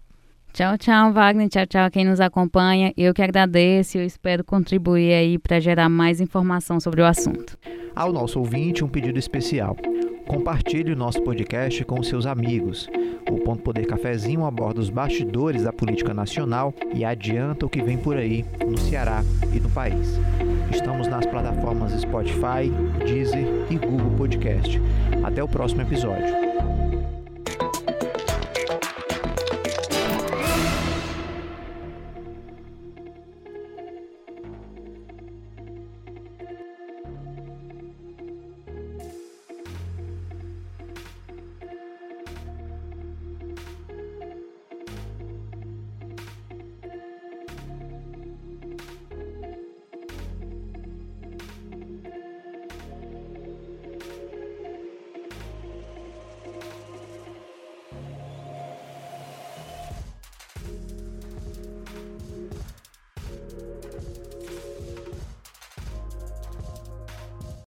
Tchau, 0.53 0.77
tchau, 0.77 1.13
Wagner. 1.13 1.49
Tchau, 1.49 1.67
tchau 1.67 1.91
quem 1.91 2.05
nos 2.05 2.21
acompanha. 2.21 2.93
Eu 2.97 3.15
que 3.15 3.23
agradeço 3.23 3.99
e 3.99 4.05
espero 4.05 4.45
contribuir 4.45 5.13
aí 5.13 5.39
para 5.39 5.61
gerar 5.61 5.89
mais 5.89 6.21
informação 6.21 6.81
sobre 6.81 7.01
o 7.01 7.07
assunto. 7.07 7.57
Ao 7.95 8.13
nosso 8.13 8.39
ouvinte, 8.39 8.85
um 8.85 8.89
pedido 8.89 9.19
especial. 9.19 9.77
Compartilhe 10.27 10.93
o 10.93 10.97
nosso 10.97 11.21
podcast 11.23 11.85
com 11.85 12.03
seus 12.03 12.25
amigos. 12.25 12.89
O 13.29 13.41
Ponto 13.41 13.63
Poder 13.63 13.85
Cafezinho 13.87 14.45
aborda 14.45 14.81
os 14.81 14.89
bastidores 14.89 15.65
da 15.65 15.73
política 15.73 16.15
nacional 16.15 16.73
e 16.95 17.05
adianta 17.05 17.67
o 17.67 17.69
que 17.69 17.83
vem 17.83 17.99
por 17.99 18.17
aí 18.17 18.45
no 18.65 18.79
Ceará 18.79 19.23
e 19.53 19.59
no 19.59 19.69
país. 19.71 20.21
Estamos 20.71 21.09
nas 21.09 21.27
plataformas 21.27 22.01
Spotify, 22.01 22.71
Deezer 23.05 23.45
e 23.71 23.77
Google 23.77 24.17
Podcast. 24.17 24.81
Até 25.25 25.43
o 25.43 25.49
próximo 25.49 25.83
episódio. 25.83 26.50